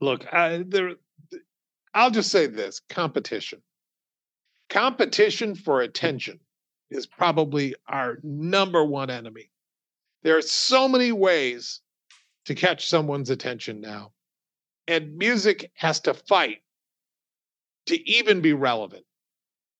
Look, 0.00 0.32
I, 0.32 0.64
there, 0.66 0.94
I'll 1.92 2.10
just 2.10 2.30
say 2.30 2.46
this 2.46 2.80
competition. 2.88 3.62
Competition 4.70 5.54
for 5.54 5.82
attention 5.82 6.40
is 6.90 7.06
probably 7.06 7.74
our 7.86 8.18
number 8.22 8.82
one 8.82 9.10
enemy. 9.10 9.50
There 10.22 10.38
are 10.38 10.42
so 10.42 10.88
many 10.88 11.12
ways 11.12 11.80
to 12.46 12.54
catch 12.54 12.88
someone's 12.88 13.30
attention 13.30 13.80
now 13.80 14.12
and 14.88 15.16
music 15.16 15.70
has 15.74 16.00
to 16.00 16.14
fight 16.14 16.58
to 17.86 18.08
even 18.08 18.40
be 18.40 18.52
relevant. 18.52 19.04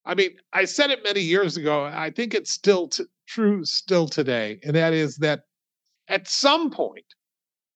I 0.05 0.15
mean, 0.15 0.37
I 0.53 0.65
said 0.65 0.91
it 0.91 1.05
many 1.05 1.21
years 1.21 1.57
ago. 1.57 1.85
I 1.85 2.11
think 2.11 2.35
it's 2.35 2.51
still 2.51 2.89
t- 2.89 3.05
true 3.27 3.65
still 3.65 4.09
today, 4.09 4.59
and 4.65 4.75
that 4.75 4.93
is 4.93 5.19
that 5.19 5.45
at 6.09 6.29
some 6.29 6.71
point, 6.71 7.05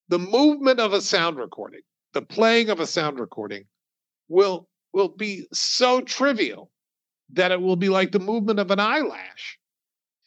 the 0.09 0.19
movement 0.19 0.81
of 0.81 0.93
a 0.93 1.01
sound 1.01 1.37
recording, 1.37 1.83
the 2.13 2.23
playing 2.23 2.71
of 2.71 2.81
a 2.81 2.87
sound 2.87 3.21
recording, 3.21 3.65
will 4.29 4.69
will 4.93 5.09
be 5.09 5.47
so 5.53 6.01
trivial 6.01 6.71
that 7.33 7.53
it 7.53 7.61
will 7.61 7.77
be 7.77 7.89
like 7.89 8.13
the 8.13 8.19
movement 8.19 8.59
of 8.59 8.71
an 8.71 8.81
eyelash. 8.81 9.59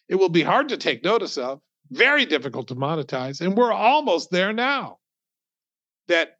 It 0.07 0.15
will 0.15 0.29
be 0.29 0.41
hard 0.41 0.69
to 0.69 0.77
take 0.77 1.03
notice 1.03 1.37
of, 1.37 1.61
very 1.91 2.25
difficult 2.25 2.67
to 2.69 2.75
monetize, 2.75 3.41
and 3.41 3.57
we're 3.57 3.73
almost 3.73 4.31
there 4.31 4.53
now. 4.53 4.99
That 6.07 6.38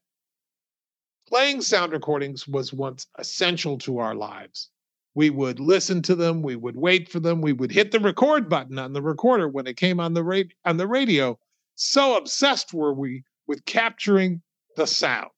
playing 1.29 1.61
sound 1.61 1.91
recordings 1.91 2.47
was 2.47 2.73
once 2.73 3.05
essential 3.19 3.77
to 3.77 3.99
our 3.99 4.15
lives. 4.15 4.69
We 5.13 5.29
would 5.29 5.59
listen 5.59 6.01
to 6.03 6.15
them, 6.15 6.41
we 6.41 6.55
would 6.55 6.75
wait 6.75 7.07
for 7.07 7.19
them, 7.19 7.39
we 7.39 7.53
would 7.53 7.71
hit 7.71 7.91
the 7.91 7.99
record 7.99 8.49
button 8.49 8.79
on 8.79 8.93
the 8.93 9.01
recorder 9.01 9.47
when 9.47 9.67
it 9.67 9.77
came 9.77 9.99
on 9.99 10.15
the 10.15 10.23
ra- 10.23 10.41
on 10.65 10.77
the 10.77 10.87
radio. 10.87 11.37
So 11.75 12.17
obsessed 12.17 12.73
were 12.73 12.95
we 12.95 13.23
with 13.45 13.63
capturing 13.65 14.41
the 14.75 14.87
sound. 14.87 15.29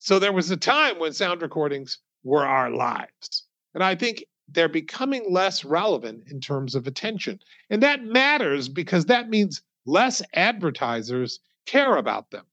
So 0.00 0.18
there 0.18 0.32
was 0.32 0.50
a 0.50 0.56
time 0.56 0.98
when 0.98 1.12
sound 1.12 1.42
recordings 1.42 1.98
were 2.24 2.44
our 2.44 2.70
lives. 2.70 3.44
And 3.74 3.84
I 3.84 3.94
think 3.94 4.24
they're 4.48 4.68
becoming 4.68 5.32
less 5.32 5.64
relevant 5.64 6.24
in 6.28 6.40
terms 6.40 6.74
of 6.74 6.88
attention. 6.88 7.38
And 7.70 7.84
that 7.84 8.02
matters 8.02 8.68
because 8.68 9.06
that 9.06 9.28
means 9.28 9.62
less 9.86 10.22
advertisers 10.34 11.38
care 11.66 11.96
about 11.96 12.30
them. 12.30 12.46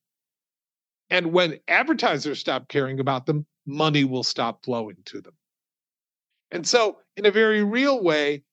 And 1.10 1.32
when 1.34 1.60
advertisers 1.68 2.40
stop 2.40 2.68
caring 2.68 3.00
about 3.00 3.26
them, 3.26 3.46
money 3.66 4.04
will 4.04 4.24
stop 4.24 4.64
flowing 4.64 4.98
to 5.06 5.22
them. 5.22 5.34
And 6.52 6.68
so, 6.68 7.00
in 7.16 7.26
a 7.26 7.32
very 7.32 7.64
real 7.64 8.02
way, 8.02 8.44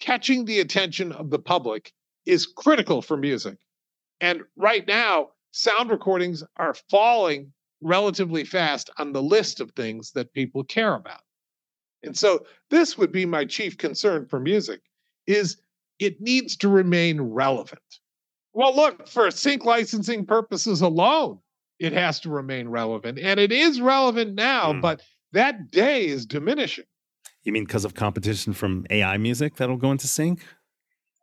catching 0.00 0.44
the 0.44 0.60
attention 0.60 1.12
of 1.12 1.30
the 1.30 1.38
public 1.38 1.92
is 2.26 2.46
critical 2.46 3.02
for 3.02 3.16
music. 3.16 3.58
And 4.20 4.42
right 4.56 4.86
now, 4.86 5.30
sound 5.52 5.90
recordings 5.90 6.44
are 6.56 6.74
falling 6.90 7.52
relatively 7.80 8.44
fast 8.44 8.90
on 8.98 9.12
the 9.12 9.22
list 9.22 9.60
of 9.60 9.72
things 9.72 10.12
that 10.12 10.32
people 10.32 10.64
care 10.64 10.94
about. 10.94 11.22
And 12.02 12.16
so 12.16 12.44
this 12.70 12.96
would 12.96 13.12
be 13.12 13.26
my 13.26 13.44
chief 13.44 13.76
concern 13.76 14.26
for 14.26 14.40
music 14.40 14.80
is 15.26 15.60
it 15.98 16.20
needs 16.20 16.56
to 16.56 16.68
remain 16.68 17.20
relevant. 17.20 17.82
Well, 18.52 18.74
look, 18.74 19.06
for 19.06 19.30
sync 19.30 19.64
licensing 19.64 20.26
purposes 20.26 20.80
alone, 20.80 21.38
it 21.80 21.94
has 21.94 22.20
to 22.20 22.30
remain 22.30 22.68
relevant. 22.68 23.18
And 23.18 23.40
it 23.40 23.50
is 23.50 23.80
relevant 23.80 24.34
now, 24.34 24.74
mm. 24.74 24.82
but 24.82 25.02
that 25.32 25.70
day 25.70 26.06
is 26.06 26.26
diminishing. 26.26 26.84
You 27.42 27.52
mean 27.52 27.64
because 27.64 27.86
of 27.86 27.94
competition 27.94 28.52
from 28.52 28.86
AI 28.90 29.16
music 29.16 29.56
that'll 29.56 29.78
go 29.78 29.90
into 29.90 30.06
sync? 30.06 30.44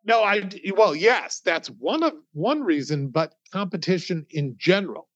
No, 0.03 0.23
I 0.23 0.49
well, 0.75 0.95
yes, 0.95 1.41
that's 1.45 1.67
one 1.67 2.01
of 2.01 2.13
one 2.33 2.63
reason, 2.63 3.09
but 3.09 3.35
competition 3.51 4.25
in 4.31 4.55
general. 4.57 5.07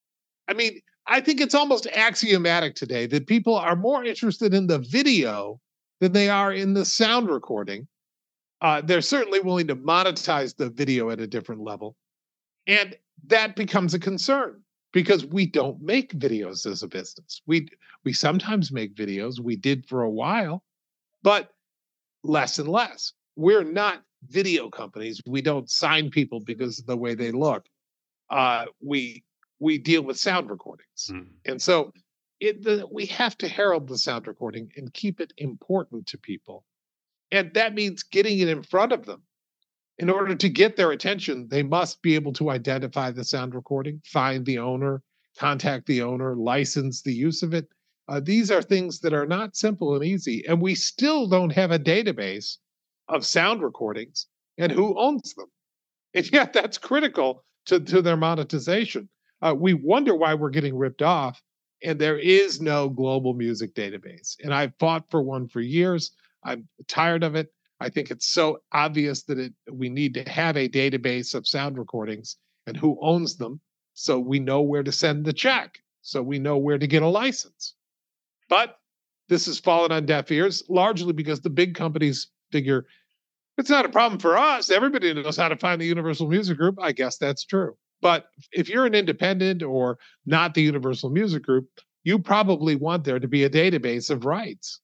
I 0.48 0.54
mean, 0.54 0.80
I 1.08 1.22
think 1.22 1.42
it's 1.42 1.56
almost 1.56 1.88
axiomatic 1.88 2.76
today 2.76 3.08
that 3.08 3.26
people 3.26 3.56
are 3.56 3.76
more 3.76 4.04
interested 4.04 4.54
in 4.54 4.68
the 4.68 4.80
video 4.80 5.60
than 6.02 6.12
they 6.12 6.30
are 6.30 6.54
in 6.54 6.74
the 6.74 6.86
sound 6.86 7.30
recording. 7.30 7.88
Uh, 8.60 8.82
they're 8.82 9.02
certainly 9.02 9.40
willing 9.40 9.68
to 9.68 9.76
monetize 9.76 10.56
the 10.56 10.70
video 10.70 11.10
at 11.10 11.20
a 11.20 11.26
different 11.26 11.62
level. 11.62 11.96
And 12.68 12.96
that 13.28 13.56
becomes 13.56 13.94
a 13.94 14.00
concern 14.00 14.62
because 14.92 15.26
we 15.26 15.46
don't 15.46 15.82
make 15.82 16.14
videos 16.14 16.66
as 16.66 16.84
a 16.84 16.88
business. 16.88 17.42
We 17.46 17.68
we 18.04 18.14
sometimes 18.14 18.72
make 18.72 18.96
videos. 18.96 19.40
We 19.40 19.56
did 19.56 19.86
for 19.86 20.02
a 20.02 20.10
while, 20.10 20.64
but 21.24 21.52
less 22.24 22.60
and 22.60 22.68
less. 22.68 23.14
We're 23.36 23.64
not 23.64 24.04
video 24.28 24.70
companies. 24.70 25.22
We 25.26 25.42
don't 25.42 25.70
sign 25.70 26.10
people 26.10 26.40
because 26.40 26.80
of 26.80 26.86
the 26.86 26.98
way 26.98 27.16
they 27.16 27.32
look. 27.32 27.66
Uh, 28.30 28.66
we 28.82 29.24
we 29.60 29.78
deal 29.78 30.02
with 30.02 30.18
sound 30.18 30.50
recordings, 30.50 31.10
mm. 31.10 31.28
and 31.46 31.62
so 31.62 31.94
it, 32.40 32.64
the, 32.64 32.88
we 32.92 33.06
have 33.08 33.38
to 33.38 33.48
herald 33.48 33.88
the 33.88 33.98
sound 33.98 34.28
recording 34.28 34.72
and 34.76 34.94
keep 34.94 35.22
it 35.22 35.34
important 35.38 36.08
to 36.08 36.18
people, 36.18 36.66
and 37.32 37.54
that 37.54 37.74
means 37.74 38.04
getting 38.04 38.40
it 38.40 38.48
in 38.48 38.64
front 38.64 38.92
of 38.92 39.06
them. 39.06 39.22
In 39.98 40.10
order 40.10 40.36
to 40.36 40.50
get 40.50 40.76
their 40.76 40.92
attention, 40.92 41.48
they 41.50 41.64
must 41.64 42.02
be 42.02 42.16
able 42.16 42.34
to 42.34 42.50
identify 42.50 43.12
the 43.12 43.24
sound 43.24 43.54
recording, 43.54 44.02
find 44.06 44.46
the 44.46 44.58
owner, 44.58 45.04
contact 45.38 45.86
the 45.86 46.02
owner, 46.02 46.36
license 46.36 47.02
the 47.02 47.14
use 47.14 47.44
of 47.44 47.54
it. 47.54 47.68
Uh, 48.08 48.20
these 48.20 48.52
are 48.52 48.62
things 48.62 49.00
that 49.02 49.14
are 49.14 49.26
not 49.26 49.56
simple 49.56 49.96
and 49.96 50.04
easy, 50.04 50.44
and 50.48 50.62
we 50.62 50.76
still 50.76 51.28
don't 51.28 51.52
have 51.52 51.72
a 51.72 51.80
database 51.80 52.58
of 53.08 53.26
sound 53.26 53.62
recordings 53.62 54.28
and 54.58 54.72
who 54.72 54.98
owns 55.00 55.34
them. 55.36 55.48
And 56.14 56.30
yet 56.32 56.54
that's 56.54 56.78
critical 56.78 57.44
to, 57.68 57.80
to 57.80 58.02
their 58.02 58.18
monetization. 58.18 59.08
Uh, 59.42 59.56
we 59.58 59.74
wonder 59.74 60.16
why 60.16 60.34
we're 60.34 60.50
getting 60.50 60.76
ripped 60.76 61.02
off, 61.02 61.42
and 61.84 62.00
there 62.00 62.18
is 62.18 62.62
no 62.62 62.90
global 62.90 63.34
music 63.34 63.74
database. 63.74 64.36
And 64.44 64.54
I've 64.54 64.74
fought 64.80 65.10
for 65.10 65.22
one 65.22 65.48
for 65.48 65.62
years. 65.62 66.12
I'm 66.44 66.68
tired 66.88 67.24
of 67.24 67.36
it. 67.36 67.54
I 67.82 67.90
think 67.90 68.12
it's 68.12 68.28
so 68.28 68.62
obvious 68.72 69.24
that 69.24 69.40
it, 69.40 69.54
we 69.72 69.90
need 69.90 70.14
to 70.14 70.30
have 70.30 70.56
a 70.56 70.70
database 70.70 71.34
of 71.34 71.48
sound 71.48 71.80
recordings 71.80 72.38
and 72.68 72.78
who 72.78 72.98
owns 73.02 73.38
them 73.38 73.60
so 73.96 74.20
we 74.20 74.40
know 74.40 74.62
where 74.62 74.84
to 74.84 74.92
send 74.92 75.26
the 75.26 75.34
check, 75.34 75.80
so 76.04 76.22
we 76.22 76.38
know 76.38 76.58
where 76.58 76.78
to 76.78 76.86
get 76.86 77.02
a 77.02 77.08
license. 77.08 77.74
But 78.50 78.78
this 79.30 79.48
has 79.48 79.60
fallen 79.60 79.92
on 79.92 80.06
deaf 80.06 80.32
ears, 80.32 80.64
largely 80.70 81.12
because 81.12 81.42
the 81.42 81.50
big 81.50 81.74
companies 81.74 82.28
figure 82.52 82.86
it's 83.58 83.70
not 83.70 83.86
a 83.86 83.90
problem 83.90 84.20
for 84.20 84.38
us. 84.38 84.70
Everybody 84.70 85.14
knows 85.14 85.38
how 85.38 85.50
to 85.50 85.58
find 85.58 85.82
the 85.82 85.86
Universal 85.86 86.30
Music 86.30 86.58
Group. 86.58 86.76
I 86.80 86.92
guess 86.92 87.18
that's 87.18 87.44
true. 87.44 87.76
But 88.02 88.28
if 88.52 88.70
you're 88.70 88.86
an 88.86 88.96
independent 88.96 89.62
or 89.64 89.98
not 90.26 90.54
the 90.54 90.62
Universal 90.62 91.10
Music 91.10 91.44
Group, 91.44 91.68
you 92.04 92.20
probably 92.20 92.76
want 92.76 93.04
there 93.04 93.20
to 93.20 93.28
be 93.28 93.44
a 93.44 93.50
database 93.50 94.10
of 94.10 94.26
rights. 94.26 94.80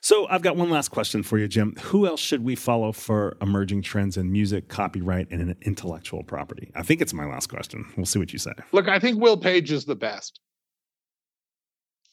So 0.00 0.26
I've 0.28 0.42
got 0.42 0.56
one 0.56 0.70
last 0.70 0.88
question 0.88 1.22
for 1.22 1.38
you, 1.38 1.46
Jim. 1.46 1.74
Who 1.82 2.06
else 2.06 2.20
should 2.20 2.42
we 2.42 2.54
follow 2.54 2.92
for 2.92 3.36
emerging 3.42 3.82
trends 3.82 4.16
in 4.16 4.32
music, 4.32 4.68
copyright, 4.68 5.30
and 5.30 5.54
intellectual 5.62 6.22
property? 6.22 6.70
I 6.74 6.82
think 6.82 7.00
it's 7.00 7.12
my 7.12 7.26
last 7.26 7.48
question. 7.48 7.84
We'll 7.96 8.06
see 8.06 8.18
what 8.18 8.32
you 8.32 8.38
say. 8.38 8.52
Look, 8.72 8.88
I 8.88 8.98
think 8.98 9.20
Will 9.20 9.36
Page 9.36 9.70
is 9.72 9.84
the 9.84 9.96
best. 9.96 10.40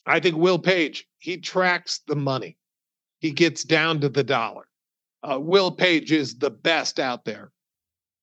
I 0.05 0.19
think 0.19 0.35
Will 0.35 0.59
Page, 0.59 1.07
he 1.17 1.37
tracks 1.37 2.01
the 2.07 2.15
money. 2.15 2.57
He 3.19 3.31
gets 3.31 3.63
down 3.63 4.01
to 4.01 4.09
the 4.09 4.23
dollar 4.23 4.67
uh, 5.23 5.39
Will 5.39 5.71
Page 5.71 6.11
is 6.11 6.37
the 6.37 6.49
best 6.49 6.99
out 6.99 7.25
there. 7.25 7.51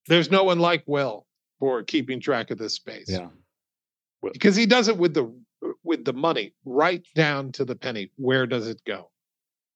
There's 0.07 0.31
no 0.31 0.45
one 0.45 0.59
like 0.59 0.85
Will 0.87 1.27
for 1.59 1.83
keeping 1.83 2.21
track 2.21 2.51
of 2.51 2.59
this 2.59 2.75
space. 2.75 3.07
Yeah, 3.09 3.29
because 4.23 4.57
he 4.57 4.67
does 4.67 4.89
it 4.89 4.97
with 4.97 5.15
the 5.15 5.33
with 5.83 6.05
the 6.05 6.13
money 6.13 6.55
right 6.65 7.03
down 7.15 7.53
to 7.53 7.65
the 7.65 7.75
penny. 7.75 8.11
Where 8.17 8.47
does 8.47 8.69
it 8.69 8.81
go? 8.87 9.11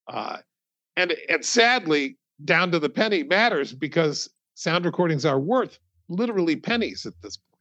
Uh, 0.09 0.39
and 0.97 1.15
and 1.29 1.45
sadly, 1.45 2.17
down 2.45 2.71
to 2.73 2.79
the 2.79 2.89
penny 2.89 3.23
matters 3.23 3.73
because 3.73 4.29
sound 4.55 4.85
recordings 4.85 5.25
are 5.25 5.39
worth 5.39 5.79
literally 6.09 6.57
pennies 6.57 7.07
at 7.07 7.15
this 7.23 7.37
point. 7.37 7.61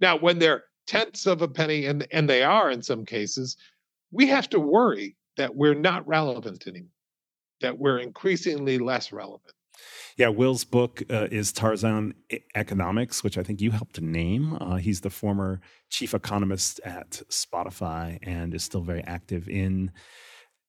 Now, 0.00 0.16
when 0.16 0.38
they're 0.38 0.64
tenths 0.86 1.26
of 1.26 1.42
a 1.42 1.48
penny, 1.48 1.86
and 1.86 2.06
and 2.10 2.28
they 2.28 2.42
are 2.42 2.70
in 2.70 2.82
some 2.82 3.04
cases, 3.04 3.56
we 4.10 4.26
have 4.26 4.48
to 4.50 4.60
worry 4.60 5.16
that 5.36 5.54
we're 5.54 5.74
not 5.74 6.06
relevant 6.08 6.66
anymore 6.66 6.90
that 7.60 7.78
we're 7.78 7.98
increasingly 7.98 8.78
less 8.78 9.12
relevant. 9.12 9.52
Yeah, 10.16 10.28
Will's 10.28 10.64
book 10.64 11.02
uh, 11.08 11.28
is 11.30 11.52
Tarzan 11.52 12.14
Economics, 12.54 13.22
which 13.22 13.38
I 13.38 13.44
think 13.44 13.60
you 13.60 13.70
helped 13.70 14.00
name. 14.00 14.56
Uh, 14.60 14.76
he's 14.76 15.00
the 15.00 15.10
former 15.10 15.60
chief 15.90 16.12
economist 16.12 16.80
at 16.84 17.22
Spotify 17.30 18.18
and 18.22 18.52
is 18.52 18.64
still 18.64 18.80
very 18.80 19.02
active 19.04 19.48
in 19.48 19.92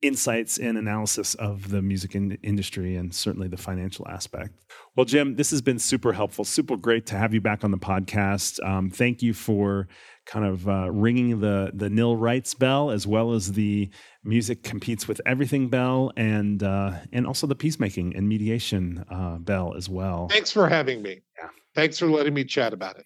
insights 0.02 0.58
and 0.58 0.78
analysis 0.78 1.36
of 1.36 1.70
the 1.70 1.82
music 1.82 2.16
in- 2.16 2.38
industry 2.42 2.96
and 2.96 3.14
certainly 3.14 3.48
the 3.48 3.58
financial 3.58 4.08
aspect. 4.08 4.54
Well, 4.96 5.06
Jim, 5.06 5.36
this 5.36 5.52
has 5.52 5.62
been 5.62 5.80
super 5.80 6.14
helpful, 6.14 6.46
super 6.46 6.78
great 6.78 7.06
to 7.08 7.18
have 7.18 7.34
you 7.34 7.42
back 7.42 7.64
on 7.64 7.72
the 7.72 7.78
podcast. 7.78 8.66
Um, 8.66 8.90
thank 8.90 9.22
you 9.22 9.34
for 9.34 9.88
kind 10.26 10.46
of 10.46 10.68
uh, 10.68 10.92
ringing 10.92 11.40
the 11.40 11.72
the 11.74 11.90
nil 11.90 12.16
rights 12.16 12.54
bell 12.54 12.92
as 12.92 13.08
well 13.08 13.34
as 13.34 13.54
the 13.54 13.90
music 14.24 14.64
competes 14.64 15.08
with 15.08 15.20
everything 15.26 15.70
bell 15.70 16.12
and 16.16 16.62
uh, 16.64 16.92
and 17.12 17.26
also 17.26 17.48
the 17.48 17.56
peacemaking 17.56 18.16
and 18.16 18.28
mediation 18.30 19.04
uh, 19.10 19.38
bell 19.38 19.74
as 19.76 19.90
well. 19.90 20.28
Thanks 20.30 20.52
for 20.52 20.70
having 20.70 21.02
me. 21.02 21.22
Yeah. 21.42 21.50
Thanks 21.76 21.98
for 21.98 22.08
letting 22.08 22.34
me 22.34 22.44
chat 22.44 22.74
about 22.74 22.98
it. 23.00 23.06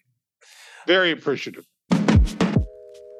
Very 0.86 1.10
appreciative. 1.12 1.64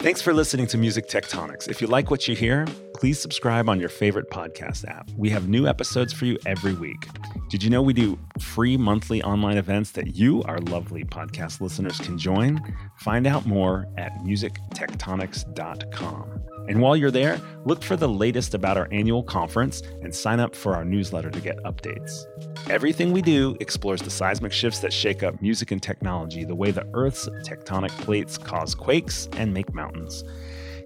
Thanks 0.05 0.21
for 0.21 0.35
listening 0.35 0.67
to 0.67 0.77
Music 0.77 1.09
Tectonics. 1.09 1.67
If 1.67 1.81
you 1.81 1.87
like 1.87 2.11
what 2.11 2.29
you 2.29 2.37
hear, 2.37 2.67
please 2.95 3.19
subscribe 3.19 3.71
on 3.71 3.81
your 3.81 3.89
favorite 3.89 4.31
podcast 4.31 4.87
app. 4.87 5.09
We 5.17 5.31
have 5.31 5.49
new 5.49 5.67
episodes 5.67 6.13
for 6.13 6.27
you 6.27 6.37
every 6.45 6.75
week. 6.75 7.09
Did 7.49 7.63
you 7.63 7.71
know 7.71 7.81
we 7.81 7.95
do 7.95 8.19
free 8.39 8.77
monthly 8.77 9.23
online 9.23 9.57
events 9.57 9.93
that 9.93 10.15
you, 10.15 10.43
our 10.43 10.59
lovely 10.59 11.05
podcast 11.05 11.63
listeners, 11.63 11.99
can 12.01 12.19
join? 12.19 12.61
Find 12.99 13.27
out 13.27 13.47
more 13.47 13.87
at 13.97 14.13
musictectonics.com. 14.17 16.54
And 16.69 16.81
while 16.81 16.97
you're 16.97 17.11
there, 17.11 17.41
look 17.65 17.83
for 17.83 17.97
the 17.97 18.09
latest 18.09 18.55
about 18.55 18.77
our 18.77 18.89
annual 18.91 19.23
conference 19.23 19.83
and 20.03 20.15
sign 20.15 20.41
up 20.41 20.55
for 20.55 20.75
our 20.75 20.85
newsletter 20.85 21.31
to 21.31 21.41
get 21.41 21.63
updates. 21.65 22.25
Everything 22.71 23.13
we 23.13 23.23
do 23.23 23.57
explores 23.61 24.01
the 24.01 24.11
seismic 24.11 24.53
shifts 24.53 24.81
that 24.81 24.93
shake 24.93 25.23
up 25.23 25.41
music 25.43 25.71
and 25.71 25.83
technology, 25.83 26.45
the 26.45 26.55
way 26.55 26.71
the 26.71 26.87
Earth's 26.95 27.29
tectonic 27.43 27.91
plates 28.03 28.39
cause 28.39 28.75
quakes 28.75 29.29
and 29.37 29.53
make 29.53 29.75
mountains. 29.75 30.25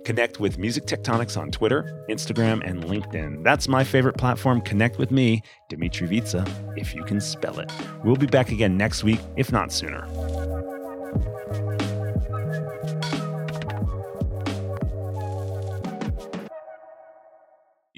Connect 0.05 0.41
with 0.41 0.59
Music 0.59 0.87
Tectonics 0.87 1.37
on 1.37 1.51
Twitter, 1.51 2.05
Instagram, 2.09 2.67
and 2.67 2.83
LinkedIn. 2.85 3.45
That's 3.45 3.69
my 3.69 3.85
favorite 3.85 4.17
platform. 4.17 4.63
Connect 4.63 4.99
with 4.99 5.11
me, 5.11 5.43
Dmitri 5.69 6.09
Vietze, 6.09 6.49
if 6.77 6.95
you 6.95 7.05
can 7.05 7.21
spell 7.21 7.59
it. 7.61 7.71
We'll 8.05 8.17
be 8.17 8.27
back 8.27 8.51
again 8.51 8.77
next 8.77 9.05
week, 9.05 9.21
if 9.37 9.53
not 9.53 9.71
sooner. 9.71 10.09